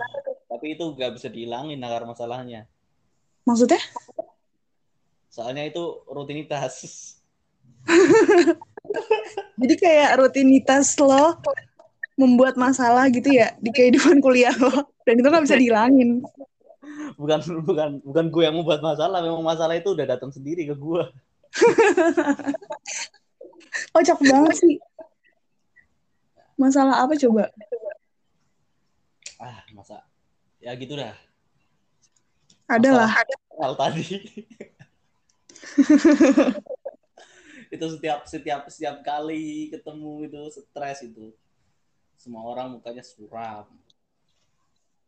Tapi 0.48 0.78
itu 0.78 0.86
nggak 0.94 1.18
bisa 1.18 1.28
dihilangin 1.32 1.82
akar 1.82 2.06
masalahnya. 2.06 2.70
Maksudnya? 3.48 3.82
Soalnya 5.32 5.66
itu 5.66 6.04
rutinitas. 6.08 6.84
Jadi 9.60 9.76
kayak 9.76 10.20
rutinitas 10.20 10.96
lo 11.00 11.40
membuat 12.18 12.58
masalah 12.58 13.08
gitu 13.14 13.30
ya 13.30 13.54
di 13.60 13.70
kehidupan 13.72 14.20
kuliah 14.22 14.54
lo. 14.56 14.92
Dan 15.08 15.20
itu 15.20 15.28
nggak 15.28 15.46
bisa 15.48 15.58
dihilangin. 15.58 16.22
Bukan 17.18 17.40
bukan 17.66 17.90
bukan 18.04 18.26
gue 18.30 18.44
yang 18.44 18.56
membuat 18.56 18.84
masalah, 18.84 19.20
memang 19.24 19.42
masalah 19.42 19.74
itu 19.76 19.92
udah 19.96 20.06
datang 20.06 20.30
sendiri 20.30 20.68
ke 20.70 20.76
gue. 20.76 21.04
Kocak 23.94 24.20
banget 24.22 24.56
sih. 24.58 24.78
Masalah 26.58 27.06
apa 27.06 27.14
coba? 27.16 27.50
Ah, 29.38 29.62
masa 29.74 30.02
ya 30.58 30.74
gitu 30.74 30.98
dah. 30.98 31.14
Ada 32.68 32.90
lah. 32.92 33.12
hal 33.58 33.74
tadi. 33.78 34.06
itu 37.74 37.86
setiap 37.94 38.28
setiap 38.28 38.70
setiap 38.72 39.04
kali 39.06 39.70
ketemu 39.72 40.26
itu 40.28 40.42
stres 40.52 41.02
itu. 41.06 41.32
Semua 42.18 42.42
orang 42.44 42.72
mukanya 42.76 43.04
suram. 43.06 43.66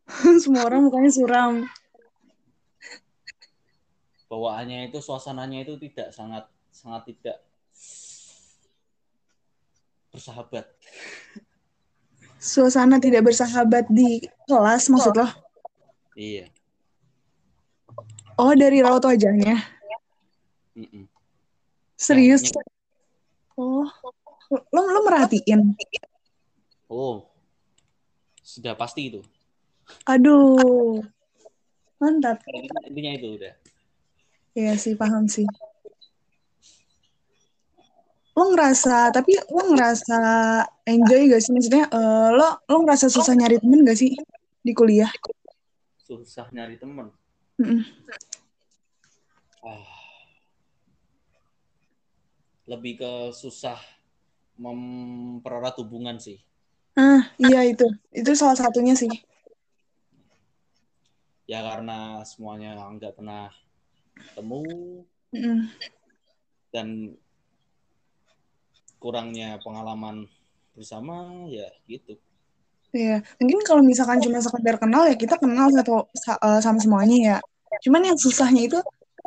Semua 0.42 0.64
orang 0.70 0.86
mukanya 0.86 1.10
suram. 1.10 1.66
Bawaannya 4.30 4.94
itu 4.94 5.02
suasananya 5.02 5.66
itu 5.66 5.74
tidak 5.82 6.14
sangat 6.14 6.46
sangat 6.70 7.02
tidak 7.10 7.42
bersahabat. 10.14 10.70
Suasana 12.38 12.96
tidak 13.02 13.26
bersahabat 13.26 13.90
di 13.90 14.22
kelas 14.46 14.86
maksud 14.88 15.12
lo? 15.18 15.28
Iya. 16.14 16.48
Oh, 18.40 18.54
dari 18.56 18.80
raut 18.80 19.04
wajahnya. 19.04 19.60
Mm-mm. 20.72 21.04
Serius? 22.00 22.48
Ya, 22.48 22.64
Oh, 23.60 23.84
lo 24.48 24.80
lo 24.80 25.00
merhatiin? 25.04 25.76
Oh. 26.88 27.28
Sudah 28.40 28.72
pasti 28.72 29.12
itu. 29.12 29.20
Aduh, 30.08 31.04
mantap. 32.00 32.40
Intinya 32.88 33.12
itu 33.20 33.36
udah. 33.36 33.52
Iya 34.60 34.76
sih, 34.76 34.92
paham 34.92 35.24
sih. 35.24 35.48
Lo 38.36 38.52
ngerasa, 38.52 39.08
tapi 39.08 39.40
lo 39.48 39.72
ngerasa 39.72 40.18
enjoy 40.84 41.32
gak 41.32 41.40
sih? 41.40 41.52
Maksudnya, 41.56 41.88
eh, 41.88 42.28
lo 42.36 42.60
lo 42.68 42.76
ngerasa 42.84 43.08
susah 43.08 43.32
nyari 43.32 43.56
temen 43.56 43.88
gak 43.88 43.96
sih 43.96 44.12
di 44.60 44.72
kuliah? 44.76 45.08
Susah 46.04 46.52
nyari 46.52 46.76
temen. 46.76 47.08
Mm-mm. 47.56 47.80
Ah. 49.64 49.88
Lebih 52.68 53.00
ke 53.00 53.12
susah 53.32 53.80
mempererat 54.60 55.80
hubungan 55.80 56.20
sih. 56.20 56.36
Ah, 57.00 57.32
iya 57.40 57.64
itu. 57.64 57.88
Itu 58.12 58.36
salah 58.36 58.60
satunya 58.60 58.92
sih. 58.92 59.08
Ya 61.48 61.64
karena 61.64 62.20
semuanya 62.28 62.76
nggak 62.92 63.16
pernah 63.16 63.48
ketemu 64.28 64.62
Mm-mm. 65.32 65.58
dan 66.74 67.16
kurangnya 69.00 69.56
pengalaman 69.64 70.28
bersama 70.76 71.46
ya 71.48 71.66
gitu. 71.88 72.20
Iya, 72.90 73.22
mungkin 73.38 73.62
kalau 73.62 73.86
misalkan 73.86 74.18
cuma 74.18 74.42
sekedar 74.42 74.76
kenal 74.76 75.06
ya 75.06 75.14
kita 75.14 75.38
kenal 75.38 75.70
satu 75.70 76.10
sa- 76.12 76.40
eh, 76.42 76.60
sama 76.60 76.82
semuanya 76.82 77.16
ya. 77.16 77.36
Cuman 77.86 78.02
yang 78.02 78.18
susahnya 78.18 78.66
itu 78.66 78.78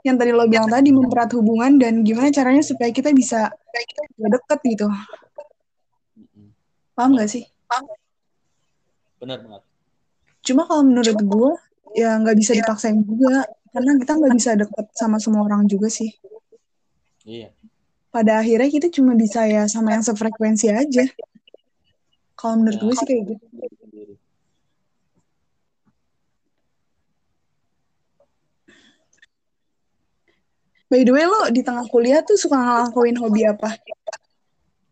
yang 0.04 0.20
tadi 0.20 0.36
lo 0.36 0.44
bilang 0.52 0.68
tadi 0.68 0.92
mempererat 0.92 1.32
hubungan 1.32 1.80
dan 1.80 2.04
gimana 2.04 2.28
caranya 2.28 2.60
supaya 2.60 2.92
kita 2.92 3.16
bisa 3.16 3.48
deket 4.20 4.60
gitu. 4.68 4.88
Paham 6.94 7.16
gak 7.16 7.32
sih? 7.32 7.48
Benar 9.24 9.40
banget. 9.48 9.64
Cuma 10.44 10.68
kalau 10.68 10.84
menurut 10.84 11.16
gue 11.24 11.52
ya 11.96 12.20
nggak 12.20 12.36
bisa 12.36 12.52
dipaksain 12.52 13.00
juga 13.00 13.48
karena 13.74 13.92
kita 13.98 14.12
nggak 14.16 14.34
bisa 14.38 14.52
deket 14.54 14.86
sama 14.94 15.18
semua 15.18 15.42
orang 15.44 15.66
juga 15.66 15.90
sih. 15.90 16.14
Iya. 17.26 17.50
Pada 18.14 18.38
akhirnya 18.40 18.70
kita 18.70 18.88
cuma 18.94 19.18
bisa 19.18 19.42
ya 19.50 19.66
sama 19.66 19.98
yang 19.98 20.06
sefrekuensi 20.06 20.70
aja. 20.70 21.04
Kalau 22.38 22.62
menurut 22.62 22.78
Ya. 22.78 22.84
gue 22.86 22.94
sih 22.94 23.08
kayak 23.10 23.24
gitu. 23.34 23.46
By 30.90 31.02
the 31.02 31.10
way, 31.16 31.26
lo 31.26 31.50
di 31.50 31.66
tengah 31.66 31.90
kuliah 31.90 32.22
tuh 32.22 32.38
suka 32.38 32.54
ngelakuin 32.54 33.18
hobi 33.18 33.50
apa? 33.50 33.74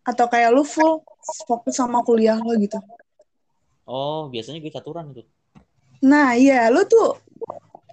Atau 0.01 0.25
kayak 0.25 0.49
lo 0.49 0.65
full 0.65 1.05
fokus 1.45 1.77
sama 1.77 2.01
kuliah 2.01 2.41
lo 2.41 2.57
gitu? 2.57 2.81
Oh, 3.85 4.25
biasanya 4.33 4.57
gue 4.65 4.73
caturan 4.73 5.13
itu. 5.13 5.21
Nah, 6.01 6.33
iya, 6.33 6.73
lo 6.73 6.81
tuh 6.89 7.21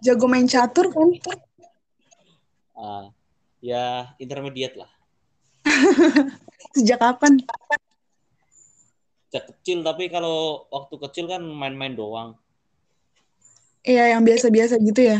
jago 0.05 0.27
main 0.31 0.47
catur 0.47 0.91
kan? 0.91 1.09
Ah, 2.73 3.11
ya 3.59 4.15
intermediate 4.17 4.79
lah. 4.79 4.91
Sejak 6.77 6.99
kapan? 7.03 7.43
Sejak 9.29 9.45
kecil, 9.53 9.83
tapi 9.83 10.09
kalau 10.09 10.67
waktu 10.71 10.95
kecil 11.09 11.25
kan 11.29 11.43
main-main 11.43 11.93
doang. 11.93 12.39
Iya, 13.83 14.17
yang 14.17 14.23
biasa-biasa 14.25 14.79
gitu 14.81 15.01
ya. 15.05 15.19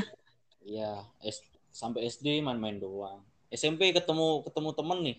Ya, 0.63 1.05
S- 1.25 1.45
sampai 1.73 2.07
SD 2.07 2.41
main-main 2.41 2.77
doang. 2.77 3.25
SMP 3.49 3.91
ketemu 3.91 4.45
ketemu 4.45 4.71
temen 4.77 5.01
nih. 5.03 5.19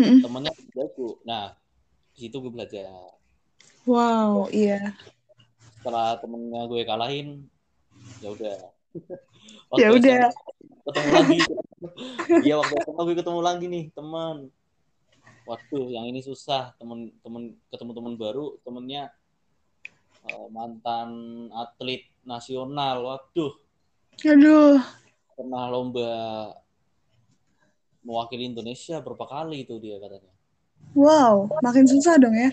Mm-mm. 0.00 0.24
temennya 0.24 0.52
jago 0.72 1.20
nah 1.28 1.52
di 2.16 2.24
situ 2.24 2.40
gue 2.40 2.48
belajar 2.48 2.88
Wow, 3.84 4.48
iya. 4.48 4.96
setelah 5.76 6.16
temennya 6.16 6.64
gue 6.64 6.80
kalahin 6.88 7.44
ya 8.24 8.32
udah 8.32 8.72
Ya 9.78 9.88
udah. 9.94 10.30
Ketemu 10.86 11.10
lagi. 11.14 11.38
Iya 12.42 12.54
waktu 12.60 12.74
SMA 12.82 13.02
gue 13.06 13.16
ketemu 13.16 13.40
lagi 13.40 13.66
nih 13.70 13.84
teman. 13.94 14.50
Waduh 15.46 15.86
yang 15.90 16.04
ini 16.10 16.20
susah. 16.20 16.74
Temen 16.76 17.14
temen 17.22 17.54
ketemu 17.70 17.92
teman 17.94 18.14
baru 18.18 18.58
temennya 18.66 19.14
eh, 20.26 20.46
mantan 20.50 21.10
atlet 21.54 22.10
nasional. 22.26 23.06
Waduh. 23.06 23.52
Aduh, 24.20 24.76
pernah 25.32 25.64
lomba 25.72 26.12
mewakili 28.04 28.52
Indonesia 28.52 29.00
berapa 29.00 29.24
kali 29.24 29.64
itu 29.64 29.80
dia 29.80 29.96
katanya. 29.96 30.32
Wow, 30.92 31.48
makin 31.64 31.88
susah 31.88 32.20
dong 32.20 32.36
ya. 32.36 32.50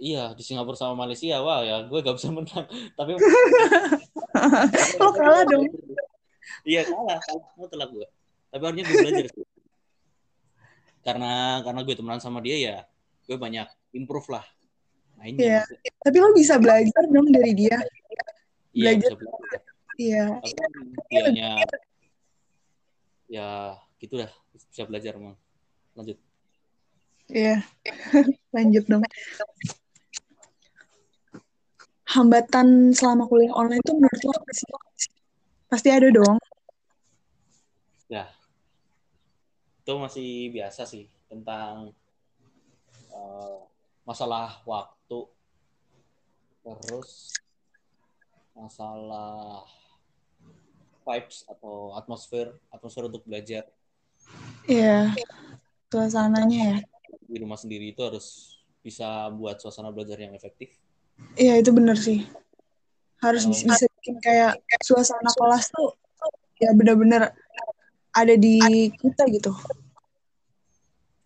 iya 0.00 0.34
di 0.34 0.42
Singapura 0.42 0.74
sama 0.74 1.06
Malaysia 1.06 1.38
wah 1.44 1.62
ya 1.62 1.86
gue 1.86 1.98
gak 2.04 2.16
bisa 2.20 2.28
menang. 2.34 2.66
Tapi 2.98 3.16
Lo 4.98 5.08
kalah 5.12 5.42
dong. 5.44 5.64
iya 6.62 6.82
kalah 6.84 7.18
kalah 7.20 7.48
mutlak 7.56 7.88
gue 7.90 8.06
tapi 8.50 8.62
harusnya 8.62 8.84
gue 8.84 8.96
belajar 8.98 9.26
sih 9.30 9.46
karena 11.00 11.32
karena 11.62 11.80
gue 11.80 11.94
temenan 11.94 12.20
sama 12.20 12.38
dia 12.40 12.56
ya 12.58 12.76
gue 13.24 13.36
banyak 13.36 13.66
improve 13.92 14.28
lah 14.30 14.44
Iya. 15.20 15.36
mainnya 15.36 15.60
Tapi 16.00 16.16
lo 16.16 16.32
bisa 16.32 16.56
belajar 16.56 17.02
dong 17.06 17.28
dari 17.28 17.52
dia. 17.52 17.76
iya 18.72 18.96
belajar. 18.96 19.10
bisa 19.12 19.16
belajar 19.20 19.60
Iya. 20.00 20.24
dianya 21.12 21.50
ya 23.28 23.48
gitu 23.96 24.16
dah 24.16 24.32
bisa 24.50 24.82
belajar 24.84 25.12
emang 25.14 25.36
lanjut 25.94 26.16
Iya. 27.30 27.62
Lanjut 28.56 28.90
dong. 28.90 29.06
Hambatan 32.10 32.90
selama 32.90 33.30
kuliah 33.30 33.54
online 33.54 33.82
tuh 33.86 33.94
menurut 33.94 34.22
lo 34.26 34.32
apa 34.34 34.50
sih? 34.50 34.66
Pasti 35.70 35.88
ada 35.94 36.10
dong. 36.10 36.36
ya 38.10 38.26
itu 39.80 39.92
masih 39.94 40.50
biasa 40.50 40.82
sih 40.82 41.06
tentang 41.30 41.94
eh, 43.06 43.58
masalah 44.02 44.58
waktu 44.66 45.30
terus 46.66 47.38
masalah 48.50 49.62
vibes 51.06 51.46
atau 51.46 51.94
atmosfer 51.94 52.50
atmosfer 52.74 53.06
untuk 53.06 53.22
belajar 53.22 53.70
Iya. 54.66 55.14
Suasananya 55.90 56.76
ya. 56.76 56.78
di 57.30 57.38
rumah 57.38 57.58
sendiri 57.58 57.94
itu 57.94 58.02
harus 58.02 58.58
bisa 58.82 59.30
buat 59.34 59.58
suasana 59.62 59.94
belajar 59.94 60.18
yang 60.18 60.34
efektif 60.34 60.74
Iya, 61.38 61.60
itu 61.60 61.70
bener 61.72 61.96
sih. 61.96 62.26
Harus 63.20 63.44
bis- 63.48 63.64
bisa 63.64 63.86
bikin 64.00 64.16
kayak 64.20 64.60
suasana 64.80 65.30
kelas 65.36 65.68
tuh 65.72 65.96
ya 66.60 66.72
bener-bener 66.76 67.32
ada 68.12 68.34
di 68.36 68.88
kita 69.00 69.24
gitu. 69.32 69.52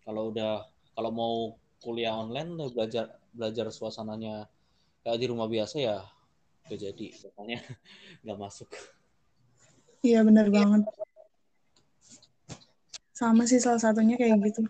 kalau 0.05 0.29
udah 0.29 0.69
kalau 0.93 1.09
mau 1.09 1.35
kuliah 1.81 2.13
online 2.13 2.53
udah 2.53 2.69
belajar 2.71 3.05
belajar 3.33 3.65
suasananya 3.73 4.45
kayak 5.01 5.17
di 5.17 5.25
rumah 5.33 5.49
biasa 5.49 5.81
ya 5.81 5.97
gak 6.69 6.77
jadi 6.77 7.07
makanya 7.25 7.59
nggak 8.23 8.39
masuk 8.39 8.69
Iya, 10.05 10.21
bener 10.21 10.53
banget. 10.53 10.85
Sama 13.09 13.49
sih 13.49 13.57
salah 13.57 13.81
satunya 13.81 14.13
kayak 14.21 14.37
gitu. 14.45 14.61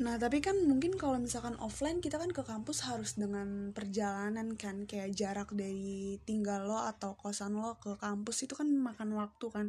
Nah, 0.00 0.16
tapi 0.16 0.40
kan 0.40 0.56
mungkin 0.64 0.96
kalau 0.96 1.20
misalkan 1.20 1.60
offline 1.60 2.00
kita 2.00 2.16
kan 2.16 2.32
ke 2.32 2.40
kampus 2.40 2.88
harus 2.88 3.20
dengan 3.20 3.68
perjalanan 3.76 4.56
kan 4.56 4.88
kayak 4.88 5.12
jarak 5.12 5.52
dari 5.52 6.16
tinggal 6.24 6.64
lo 6.64 6.80
atau 6.88 7.12
kosan 7.20 7.60
lo 7.60 7.76
ke 7.76 8.00
kampus 8.00 8.48
itu 8.48 8.56
kan 8.56 8.64
makan 8.64 9.12
waktu 9.12 9.46
kan. 9.52 9.66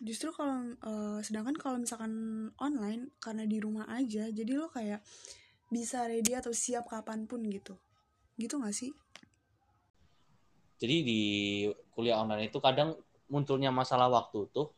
Justru 0.00 0.32
kalau 0.32 0.72
eh, 0.72 1.18
sedangkan 1.20 1.56
kalau 1.60 1.76
misalkan 1.76 2.12
online 2.56 3.12
karena 3.20 3.44
di 3.44 3.60
rumah 3.60 3.84
aja 3.92 4.32
jadi 4.32 4.52
lo 4.56 4.72
kayak 4.72 5.04
bisa 5.68 6.08
ready 6.08 6.32
atau 6.32 6.56
siap 6.56 6.88
kapan 6.88 7.28
pun 7.28 7.44
gitu. 7.44 7.76
Gitu 8.40 8.56
gak 8.56 8.72
sih? 8.72 8.96
jadi 10.78 10.96
di 11.00 11.20
kuliah 11.94 12.20
online 12.20 12.50
itu 12.50 12.58
kadang 12.60 12.98
munculnya 13.30 13.72
masalah 13.72 14.10
waktu 14.10 14.44
tuh 14.52 14.68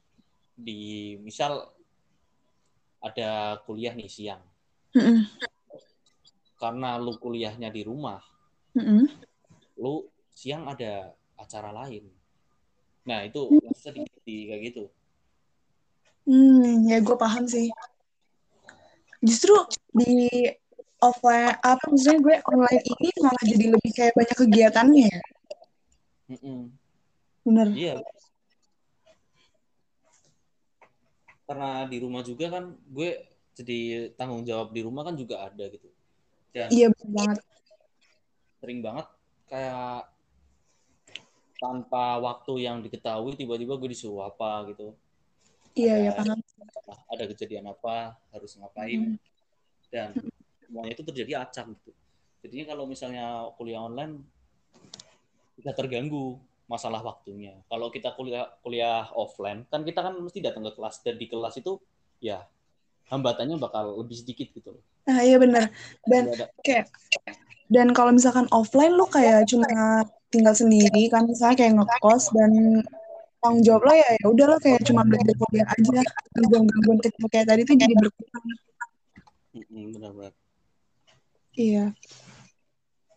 di 0.55 1.15
misal 1.21 1.76
ada 3.07 3.63
kuliah 3.63 3.95
nih 3.95 4.11
siang 4.11 4.43
Mm-mm. 4.99 5.23
karena 6.59 6.99
lu 6.99 7.15
kuliahnya 7.17 7.71
di 7.71 7.87
rumah 7.87 8.19
Mm-mm. 8.75 9.07
lu 9.79 10.11
siang 10.35 10.67
ada 10.67 11.15
acara 11.39 11.71
lain 11.71 12.11
nah 13.07 13.23
itu 13.23 13.55
yang 13.63 13.75
susah 13.79 13.95
di, 14.27 14.51
kayak 14.51 14.63
gitu 14.75 14.85
Hmm, 16.27 16.83
ya 16.91 16.99
gue 16.99 17.15
paham 17.15 17.47
sih. 17.47 17.71
Justru 19.23 19.55
di 19.95 20.27
offline, 20.99 21.55
apa 21.63 21.79
maksudnya 21.87 22.19
gue 22.19 22.37
online 22.51 22.83
ini 22.83 23.09
malah 23.23 23.45
jadi 23.47 23.67
lebih 23.71 23.91
kayak 23.95 24.15
banyak 24.19 24.37
kegiatannya 24.37 25.07
ya. 25.07 25.23
Mm-mm. 26.35 26.61
Bener. 27.47 27.67
Iya. 27.71 27.95
Karena 31.47 31.87
di 31.87 32.03
rumah 32.03 32.27
juga 32.27 32.51
kan 32.51 32.75
gue 32.75 33.11
jadi 33.57 34.13
tanggung 34.19 34.45
jawab 34.45 34.75
di 34.75 34.83
rumah 34.83 35.07
kan 35.07 35.15
juga 35.17 35.47
ada 35.47 35.65
gitu. 35.71 35.89
Dan 36.53 36.69
Iya 36.69 36.91
bener 36.93 37.11
banget. 37.15 37.39
sering 38.57 38.81
banget 38.83 39.07
kayak 39.47 40.11
tanpa 41.57 42.19
waktu 42.19 42.67
yang 42.67 42.83
diketahui 42.83 43.39
tiba-tiba 43.39 43.79
gue 43.79 43.89
disuruh 43.95 44.27
apa 44.29 44.69
gitu. 44.75 44.93
Iya 45.77 46.09
ya 46.09 46.11
paham. 46.17 46.41
Ada 47.13 47.25
kejadian 47.33 47.69
apa, 47.69 48.17
harus 48.33 48.57
ngapain. 48.57 49.15
Hmm. 49.15 49.17
Dan 49.93 50.09
semuanya 50.65 50.93
itu 50.97 51.05
terjadi 51.05 51.47
acak 51.47 51.69
gitu. 51.79 51.93
Jadinya 52.45 52.75
kalau 52.75 52.85
misalnya 52.89 53.49
kuliah 53.61 53.85
online 53.85 54.25
bisa 55.57 55.73
terganggu 55.73 56.37
masalah 56.67 57.01
waktunya. 57.03 57.55
Kalau 57.71 57.89
kita 57.95 58.15
kuliah 58.19 58.51
kuliah 58.61 59.07
offline 59.15 59.63
kan 59.71 59.87
kita 59.87 60.03
kan 60.03 60.15
mesti 60.19 60.43
datang 60.43 60.67
ke 60.67 60.73
kelas 60.75 61.03
dan 61.07 61.15
di 61.15 61.27
kelas 61.31 61.55
itu 61.63 61.79
ya 62.19 62.43
hambatannya 63.07 63.55
bakal 63.59 64.03
lebih 64.03 64.19
sedikit 64.19 64.51
gitu 64.51 64.75
loh. 64.75 64.83
Nah 65.07 65.23
iya 65.23 65.39
bener. 65.39 65.71
Dan 66.11 66.35
kayak 66.67 66.91
dan 67.71 67.95
kalau 67.95 68.11
misalkan 68.11 68.51
offline 68.51 68.95
lo 68.95 69.07
kayak 69.07 69.47
cuma 69.47 69.67
tinggal 70.31 70.55
sendiri 70.55 71.07
kan 71.07 71.27
misalnya 71.27 71.55
kayak 71.55 71.73
ngekos 71.79 72.35
dan 72.35 72.83
tanggung 73.39 73.63
jawab 73.63 73.87
lo 73.87 73.95
ya 73.95 74.11
ya 74.19 74.27
udah 74.27 74.47
lo 74.51 74.57
kayak 74.59 74.83
cuma 74.83 75.07
belajar 75.07 75.35
kuliah 75.39 75.67
aja 75.71 76.03
gangguan-gangguan 76.35 76.99
kecil 76.99 77.27
kayak 77.31 77.47
tadi 77.47 77.63
tuh 77.63 77.77
jadi 77.79 77.95
berkurang. 77.95 78.45
Benar-benar. 79.67 80.33
Iya. 81.57 81.85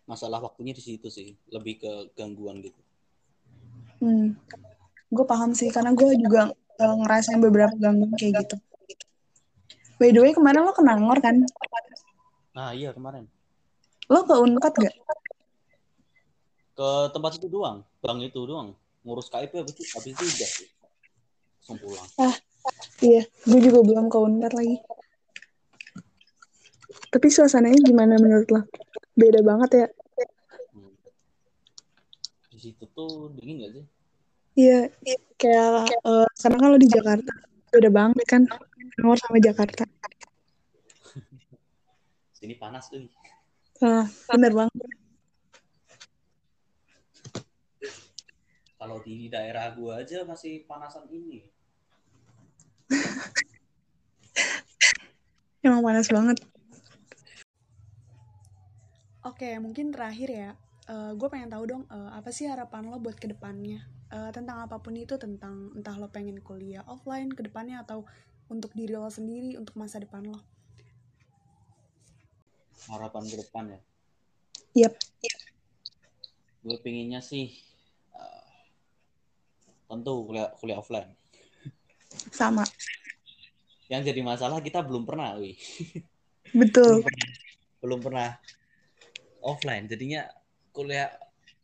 Masalah 0.08 0.42
waktunya 0.42 0.74
di 0.74 0.82
situ 0.82 1.12
sih, 1.12 1.38
lebih 1.54 1.82
ke 1.82 1.92
gangguan 2.18 2.64
gitu. 2.64 2.80
Hmm. 4.00 4.36
Gue 5.12 5.26
paham 5.26 5.52
sih, 5.56 5.70
karena 5.70 5.92
gue 5.96 6.16
juga 6.20 6.52
eh, 6.80 6.96
ngerasain 7.04 7.40
beberapa 7.40 7.76
gangguan 7.76 8.16
kayak 8.16 8.46
gitu. 8.46 8.56
By 10.00 10.16
the 10.16 10.24
way, 10.24 10.32
kemarin 10.32 10.64
lo 10.64 10.72
ke 10.72 10.80
Nangor 10.80 11.20
kan? 11.20 11.44
Nah 12.56 12.72
iya 12.76 12.96
kemarin 12.96 13.28
Lo 14.10 14.26
ke 14.26 14.36
Unpad 14.36 14.74
gak? 14.80 14.96
ke 16.80 16.90
tempat 17.12 17.36
itu 17.36 17.52
doang, 17.52 17.84
bang 18.00 18.24
itu 18.24 18.40
doang, 18.48 18.72
ngurus 19.04 19.28
KIP 19.28 19.52
habis 19.52 19.76
itu 19.76 19.84
habis 20.00 20.16
itu 20.16 20.24
udah 20.24 20.50
langsung 21.60 21.78
pulang. 21.84 22.08
Iya, 23.04 23.22
gue 23.28 23.60
juga 23.60 23.80
belum 23.84 24.08
ke 24.08 24.16
Unpad 24.16 24.54
lagi. 24.56 24.80
Tapi 27.12 27.28
suasananya 27.28 27.84
gimana 27.84 28.16
menurut 28.16 28.48
lo? 28.48 28.64
Beda 29.12 29.44
banget 29.44 29.70
ya? 29.76 29.88
Di 32.60 32.76
situ 32.76 32.92
tuh 32.92 33.32
dingin 33.40 33.64
gak 33.64 33.72
sih? 33.72 33.86
Iya, 34.60 34.92
kayak 35.40 35.96
eh, 35.96 36.28
karena 36.44 36.58
kalau 36.60 36.76
di 36.76 36.92
Jakarta 36.92 37.32
beda 37.72 37.88
banget 37.88 38.28
kan 38.28 38.44
Nangor 39.00 39.16
sama 39.16 39.40
Jakarta. 39.40 39.88
Sini 42.36 42.60
panas 42.60 42.92
tuh. 42.92 43.08
Nah, 43.80 44.04
bener 44.28 44.52
banget. 44.52 44.76
Kalau 48.76 49.00
di 49.08 49.32
daerah 49.32 49.72
gua 49.72 50.04
aja 50.04 50.28
masih 50.28 50.68
panasan 50.68 51.08
ini. 51.16 51.48
Emang 55.64 55.80
panas 55.80 56.12
banget. 56.12 56.44
Oke, 59.24 59.48
mungkin 59.64 59.96
terakhir 59.96 60.28
ya. 60.28 60.52
Gue 60.90 61.28
pengen 61.30 61.54
tahu 61.54 61.64
dong, 61.70 61.84
eh, 61.86 62.12
apa 62.18 62.34
sih 62.34 62.50
harapan 62.50 62.90
lo 62.90 62.98
buat 62.98 63.14
ke 63.14 63.30
depannya? 63.30 63.86
Eh, 64.10 64.32
tentang 64.34 64.66
apa 64.66 64.82
pun 64.82 64.98
itu, 64.98 65.22
tentang 65.22 65.70
entah 65.78 65.94
lo 66.02 66.10
pengen 66.10 66.42
kuliah 66.42 66.82
offline 66.90 67.30
ke 67.30 67.46
depannya 67.46 67.86
atau 67.86 68.10
untuk 68.50 68.74
diri 68.74 68.98
lo 68.98 69.06
sendiri 69.06 69.54
untuk 69.54 69.78
masa 69.78 70.02
depan 70.02 70.26
lo. 70.26 70.42
Harapan 72.90 73.24
ke 73.30 73.38
depan 73.38 73.64
ya? 73.70 73.80
Yap. 74.86 74.94
gue 76.60 76.76
pinginnya 76.84 77.24
sih 77.24 77.56
uh, 78.12 78.44
tentu 79.88 80.26
kuliah 80.26 80.50
kuliah 80.58 80.82
offline. 80.82 81.14
Sama. 82.34 82.66
Yang 83.88 84.10
jadi 84.14 84.22
masalah 84.26 84.58
kita 84.60 84.82
belum 84.82 85.06
pernah 85.06 85.38
wih. 85.38 85.56
Betul. 86.50 87.00
Belum 87.00 87.06
pernah, 87.06 87.30
belum 87.80 88.00
pernah 88.02 88.30
offline. 89.46 89.86
Jadinya 89.86 90.39
kuliah 90.80 91.12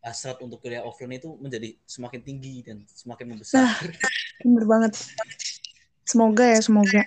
hasrat 0.03 0.35
untuk 0.43 0.59
kuliah 0.59 0.83
offline 0.83 1.15
itu 1.15 1.31
menjadi 1.39 1.71
semakin 1.87 2.19
tinggi 2.19 2.59
dan 2.67 2.83
semakin 2.91 3.31
membesar. 3.31 3.63
Nah. 3.63 3.79
bener 4.43 4.65
banget. 4.67 4.93
Semoga 6.03 6.43
ya 6.43 6.59
semoga. 6.59 7.01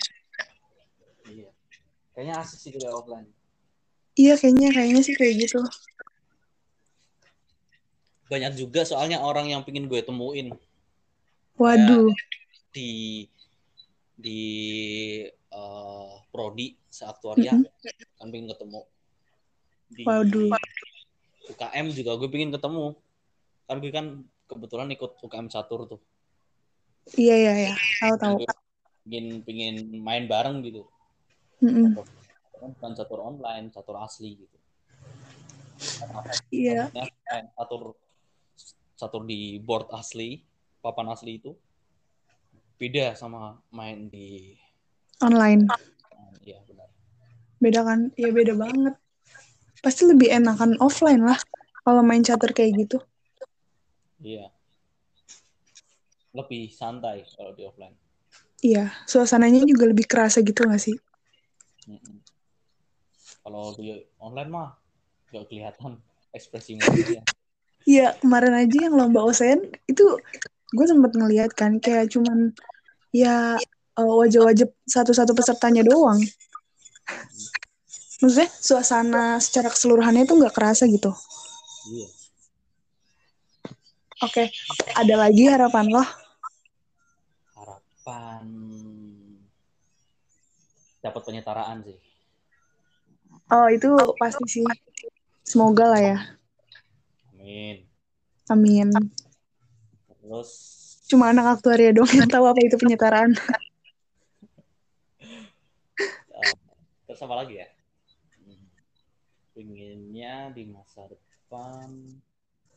Iya. 1.29 1.53
Kayaknya 2.17 2.35
asik 2.41 2.59
sih 2.59 2.71
kuliah 2.73 2.97
offline. 2.97 3.29
Iya 4.17 4.35
kayaknya 4.41 4.73
kayaknya 4.73 5.03
sih 5.05 5.15
kayak 5.15 5.35
gitu. 5.47 5.61
Banyak 8.33 8.57
juga 8.57 8.83
soalnya 8.89 9.21
orang 9.21 9.53
yang 9.53 9.63
pingin 9.63 9.87
gue 9.87 10.01
temuin. 10.01 10.57
Waduh. 11.61 12.11
Di 12.73 13.25
di 14.19 14.41
eh, 15.31 16.13
prodi 16.35 16.75
seaktuaria 16.91 17.55
Mhm. 17.55 17.65
kan 18.19 18.27
pengen 18.33 18.51
ketemu. 18.51 18.81
Di 19.95 20.03
Waduh. 20.03 20.51
UKM 21.49 21.87
juga 21.97 22.17
gue 22.21 22.29
pengen 22.29 22.53
ketemu. 22.53 22.97
Kan 23.65 23.77
gue 23.81 23.93
kan 23.93 24.07
kebetulan 24.49 24.89
ikut 24.93 25.21
UKM 25.25 25.49
catur 25.49 25.89
tuh. 25.89 26.01
Iya 27.17 27.35
iya 27.37 27.53
iya. 27.69 27.75
Tahu 28.01 28.15
tahu. 28.21 28.35
Gue 28.45 28.49
pengen 29.09 29.27
pengen 29.45 29.75
main 30.05 30.25
bareng 30.29 30.61
gitu. 30.65 30.85
Mm-mm. 31.59 31.99
kan 32.59 32.75
bukan 32.75 32.93
catur 32.99 33.23
online 33.23 33.71
catur 33.71 34.03
asli 34.03 34.35
gitu. 34.35 34.59
Iya. 36.51 36.91
Main 36.91 37.47
catur 37.55 37.95
catur 38.99 39.23
di 39.23 39.63
board 39.63 39.89
asli 39.95 40.43
papan 40.83 41.15
asli 41.15 41.39
itu. 41.39 41.55
Beda 42.79 43.15
sama 43.15 43.59
main 43.71 44.11
di 44.11 44.55
online. 45.23 45.67
Ya 46.43 46.59
benar. 46.67 46.89
Beda 47.59 47.81
kan? 47.83 48.01
Iya 48.15 48.31
beda 48.35 48.55
banget 48.55 48.95
pasti 49.85 50.07
lebih 50.09 50.33
enakan 50.33 50.79
offline 50.83 51.23
lah 51.23 51.39
kalau 51.83 52.03
main 52.03 52.25
catur 52.25 52.53
kayak 52.53 52.87
gitu. 52.87 52.99
Iya. 54.23 54.51
Lebih 56.35 56.71
santai 56.75 57.25
kalau 57.35 57.55
di 57.55 57.63
offline. 57.67 57.95
Iya 58.59 58.91
suasananya 59.07 59.63
juga 59.63 59.87
lebih 59.87 60.11
kerasa 60.11 60.43
gitu 60.43 60.67
gak 60.67 60.83
sih? 60.83 60.99
Mm-mm. 61.89 62.21
kalau 63.41 63.73
di 63.81 63.97
online 64.21 64.51
mah 64.53 64.77
nggak 65.33 65.45
kelihatan 65.49 65.97
ekspresi 66.37 66.77
mukanya 66.77 67.25
iya 67.89 68.13
kemarin 68.21 68.53
aja 68.61 68.77
yang 68.89 68.95
lomba 69.01 69.25
OSN 69.25 69.73
itu 69.89 70.05
gue 70.69 70.87
sempet 70.87 71.17
ngeliat 71.17 71.57
kan 71.57 71.81
kayak 71.81 72.13
cuman 72.13 72.53
ya 73.09 73.57
eh, 73.97 74.15
wajah-wajah 74.21 74.69
satu-satu 74.85 75.33
pesertanya 75.33 75.81
doang 75.81 76.21
maksudnya 78.19 78.51
suasana 78.59 79.39
secara 79.39 79.71
keseluruhannya 79.71 80.27
tuh 80.27 80.37
nggak 80.43 80.55
kerasa 80.55 80.87
gitu? 80.91 81.15
Iya. 81.91 82.09
Oke 84.19 84.51
ada 84.99 85.15
lagi 85.15 85.47
harapan 85.47 85.87
lo? 85.95 86.05
Harapan 87.55 88.45
dapat 90.99 91.23
penyetaraan 91.23 91.87
sih. 91.87 91.97
Oh 93.49 93.71
itu 93.71 93.89
pasti 94.19 94.45
sih. 94.51 94.67
Semoga 95.47 95.89
lah 95.97 96.03
ya. 96.03 96.19
Amin. 97.33 97.89
Amin. 98.53 98.93
Terus? 100.21 100.51
Cuma 101.09 101.33
anak 101.33 101.57
aktuaria 101.57 101.97
dong 101.97 102.13
yang 102.13 102.29
tahu 102.29 102.45
apa 102.45 102.61
itu 102.61 102.77
penyetaraan. 102.77 103.33
Terus 107.09 107.21
apa 107.25 107.35
lagi 107.41 107.57
ya. 107.57 107.67
Pinginnya 109.59 110.55
di 110.55 110.71
masa 110.71 111.11
depan. 111.11 111.91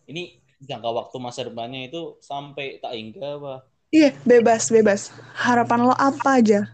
Ini 0.09 0.41
jangka 0.65 0.89
waktu 0.89 1.15
masa 1.21 1.45
depannya 1.45 1.85
itu 1.85 2.17
sampai 2.25 2.81
tak 2.81 2.97
hingga 2.97 3.37
apa? 3.37 3.55
Iya 3.93 4.17
bebas 4.25 4.73
bebas. 4.73 5.13
Harapan 5.37 5.85
lo 5.85 5.93
apa 5.93 6.41
aja? 6.41 6.65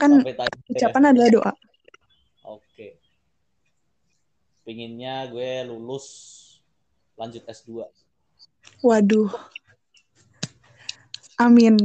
Kan 0.00 0.24
hingga 0.24 0.48
ya? 0.48 0.72
ucapan 0.72 1.12
adalah 1.12 1.28
doa. 1.28 1.52
Oke. 2.48 2.96
Pinginnya 4.64 5.28
gue 5.28 5.68
lulus 5.68 6.08
lanjut 7.20 7.44
S2 7.44 7.84
waduh. 8.80 9.30
Amin. 11.36 11.76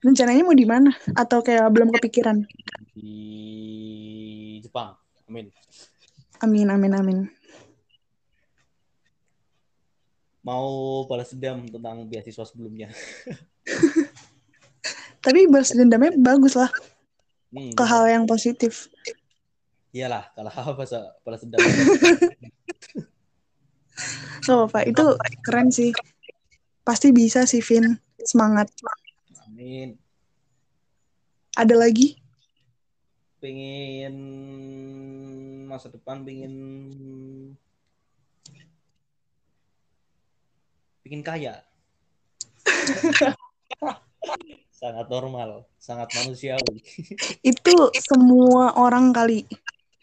Rencananya 0.00 0.42
mau 0.46 0.56
di 0.56 0.64
mana? 0.64 0.96
Atau 1.12 1.44
kayak 1.44 1.68
belum 1.68 1.92
kepikiran 1.92 2.48
di 2.98 3.14
Jepang 4.58 4.98
amin 5.30 5.46
amin 6.42 6.66
amin 6.74 6.92
amin 6.98 7.18
mau 10.42 11.04
balas 11.06 11.30
dendam 11.30 11.62
tentang 11.70 12.02
beasiswa 12.10 12.42
sebelumnya 12.42 12.90
tapi 15.24 15.46
balas 15.46 15.70
dendamnya 15.70 16.18
bagus 16.18 16.58
lah 16.58 16.70
Hmm, 17.48 17.72
ke 17.72 17.80
hal 17.80 18.04
yang 18.12 18.28
positif 18.28 18.92
iyalah 19.88 20.28
kalau 20.36 20.52
apa 20.60 20.72
bahasa 20.76 21.16
balas 21.24 21.40
dendam 21.40 21.64
Gak 24.46 24.54
apa-apa, 24.54 24.80
itu 24.88 25.04
keren 25.44 25.68
sih. 25.68 25.90
Pasti 26.86 27.12
bisa 27.12 27.44
sih, 27.44 27.60
Vin. 27.60 27.98
Semangat. 28.22 28.70
amin 29.44 29.98
Ada 31.52 31.74
lagi? 31.74 32.16
Pengen 33.38 34.14
masa 35.70 35.88
depan 35.90 36.26
pengen 36.26 36.54
pengen 41.06 41.22
kaya 41.22 41.62
sangat 44.78 45.06
normal 45.10 45.66
sangat 45.78 46.10
manusiawi 46.14 46.82
Itu 47.42 47.90
semua 47.98 48.78
orang 48.78 49.10
kali. 49.10 49.42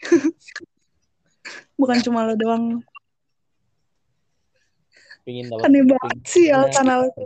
Bukan 1.80 1.98
cuma 2.04 2.28
lo 2.28 2.36
doang. 2.36 2.84
pengen 5.26 5.50
dapat 5.50 5.66
Aneh 5.66 5.84
banget 5.90 6.20
sih 6.30 6.54
alasan-alasan. 6.54 7.26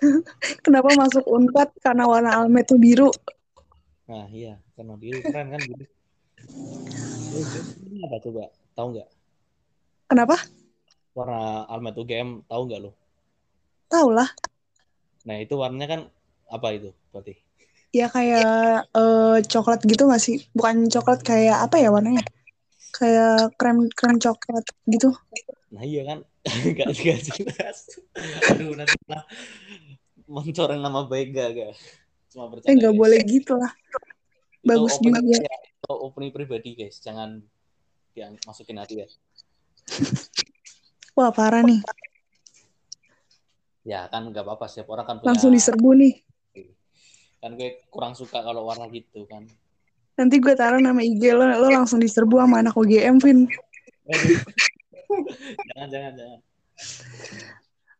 Kenapa 0.64 0.90
masuk 0.96 1.24
Unpad 1.28 1.68
karena 1.84 2.04
warna 2.08 2.30
almet 2.38 2.64
tuh 2.68 2.78
biru? 2.80 3.10
nah 4.10 4.24
iya 4.38 4.52
karena 4.74 4.94
biru 5.02 5.18
keren 5.26 5.48
kan 5.52 5.62
biru 5.68 5.84
Eh, 7.36 7.44
ini 7.82 7.98
apa 8.06 8.16
coba 8.24 8.42
tahu 8.76 8.86
nggak 8.94 9.08
Kenapa? 10.08 10.36
warna 11.16 11.38
almet 11.72 11.96
UGM 12.00 12.30
tahu 12.50 12.62
nggak 12.66 12.80
lo 12.84 12.90
Tahu 13.90 14.08
lah. 14.12 14.28
nah 15.26 15.36
itu 15.44 15.54
warnanya 15.60 15.86
kan 15.92 16.00
apa 16.56 16.68
itu 16.76 16.90
berarti 17.12 17.34
Ya 17.98 18.06
kayak 18.12 18.92
eh, 18.92 19.36
coklat 19.52 19.80
gitu 19.88 20.02
gak 20.12 20.22
sih? 20.26 20.36
Bukan 20.52 20.76
coklat 20.92 21.20
kayak 21.24 21.56
apa 21.64 21.76
ya 21.80 21.88
warnanya? 21.94 22.22
Kayak 22.96 23.54
krem 23.58 23.78
krem 23.98 24.16
coklat 24.24 24.64
gitu. 24.88 25.10
Nah 25.74 25.82
iya 25.82 26.02
kan, 26.08 26.18
nggak 26.46 26.88
nggak 26.96 27.18
jelas. 27.26 27.78
Aduh 28.54 28.72
nanti 28.78 28.96
lah 29.10 29.22
mencoreng 30.26 30.82
nama 30.82 31.06
baik 31.06 31.34
gak 31.34 31.48
gak? 31.54 31.72
Cuma 32.34 32.50
bercanda. 32.50 32.70
Eh 32.70 32.74
nggak 32.76 32.92
guys. 32.92 33.00
boleh 33.00 33.20
gitu 33.24 33.52
lah. 33.56 33.72
Itu 34.60 34.66
bagus 34.66 34.92
opini- 34.98 35.22
juga. 35.22 35.38
ya, 35.46 35.56
itu 35.70 35.92
opini 35.94 36.28
pribadi 36.34 36.70
guys, 36.74 36.98
jangan 36.98 37.40
yang 38.18 38.34
masukin 38.44 38.76
hati 38.82 39.06
ya. 39.06 39.08
Wah 41.16 41.30
parah 41.32 41.62
nih. 41.64 41.80
Ya 43.86 44.10
kan 44.10 44.26
nggak 44.28 44.42
apa-apa 44.42 44.66
setiap 44.66 44.90
orang 44.92 45.06
kan 45.06 45.14
punya. 45.22 45.30
Langsung 45.32 45.54
diserbu 45.54 45.90
nih. 45.94 46.14
Kan 47.38 47.54
gue 47.54 47.86
kurang 47.88 48.18
suka 48.18 48.42
kalau 48.42 48.66
warna 48.66 48.90
gitu 48.90 49.22
kan. 49.30 49.46
Nanti 50.16 50.40
gue 50.40 50.56
taruh 50.56 50.80
nama 50.80 50.98
IG 50.98 51.22
lo, 51.36 51.44
lo 51.46 51.68
langsung 51.70 52.00
diserbu 52.00 52.40
sama 52.40 52.64
anak 52.64 52.74
UGM, 52.74 53.20
Vin. 53.22 53.46
Jangan 55.70 55.88
jangan 55.88 56.12
jangan. 56.18 56.40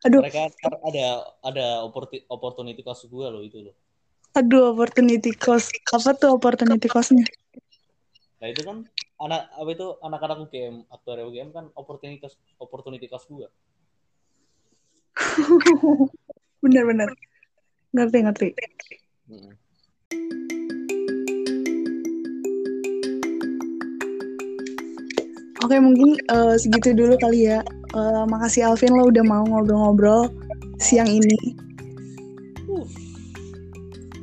Aduh, 0.07 0.23
Mereka 0.23 0.43
ada 0.87 1.05
ada 1.43 1.65
opportunity 2.31 2.79
cost 2.79 3.11
gue 3.11 3.27
loh 3.27 3.43
itu 3.43 3.59
loh. 3.59 3.75
aduh 4.31 4.71
opportunity 4.71 5.33
cost. 5.35 5.73
Apa 5.91 6.13
tuh 6.15 6.37
opportunity 6.37 6.87
cost-nya? 6.87 7.25
Nah 8.37 8.47
itu 8.47 8.61
kan 8.63 8.85
anak 9.17 9.49
apa 9.49 9.69
itu 9.73 9.87
anak-anak 9.99 10.37
UGM 10.45 10.85
aktuaria 10.93 11.25
UGM 11.25 11.49
kan 11.49 11.65
opportunity 11.73 12.21
cost 12.21 12.37
opportunity 12.61 13.09
cost 13.09 13.27
gue. 13.27 13.49
bener-bener 16.63 17.09
ngerti 17.93 18.17
ngerti 18.23 18.49
Mm. 19.27 19.51
Oke 25.67 25.75
mungkin 25.83 26.15
eh, 26.31 26.55
segitu 26.55 26.95
dulu 26.95 27.19
kali 27.19 27.51
ya. 27.51 27.59
Eh, 27.91 28.23
makasih 28.31 28.71
Alvin 28.71 28.95
lo 28.95 29.11
udah 29.11 29.23
mau 29.27 29.43
ngobrol-ngobrol 29.43 30.31
siang 30.79 31.11
ini. 31.11 31.35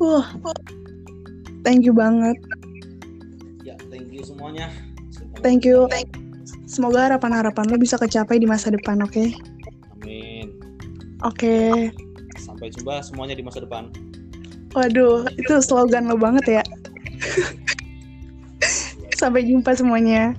Uh, 0.00 0.24
thank 1.62 1.84
you 1.84 1.92
banget. 1.92 2.34
Ya, 3.60 3.76
thank 3.92 4.08
you 4.08 4.24
semuanya. 4.24 4.72
thank 5.44 5.68
you. 5.68 5.84
Semoga 6.64 7.12
harapan-harapan 7.12 7.68
lo 7.68 7.76
bisa 7.76 8.00
kecapai 8.00 8.40
di 8.40 8.48
masa 8.48 8.72
depan 8.72 9.04
oke? 9.04 9.28
Amin. 10.00 10.48
oke. 11.20 11.92
Sampai 12.40 12.72
jumpa 12.72 13.04
semuanya 13.04 13.36
di 13.36 13.44
masa 13.44 13.60
depan. 13.60 13.92
waduh 14.74 15.22
itu 15.38 15.54
slogan 15.62 16.10
lo 16.10 16.18
banget 16.18 16.58
ya. 16.58 16.62
Sampai 19.20 19.46
jumpa 19.46 19.70
semuanya 19.78 20.34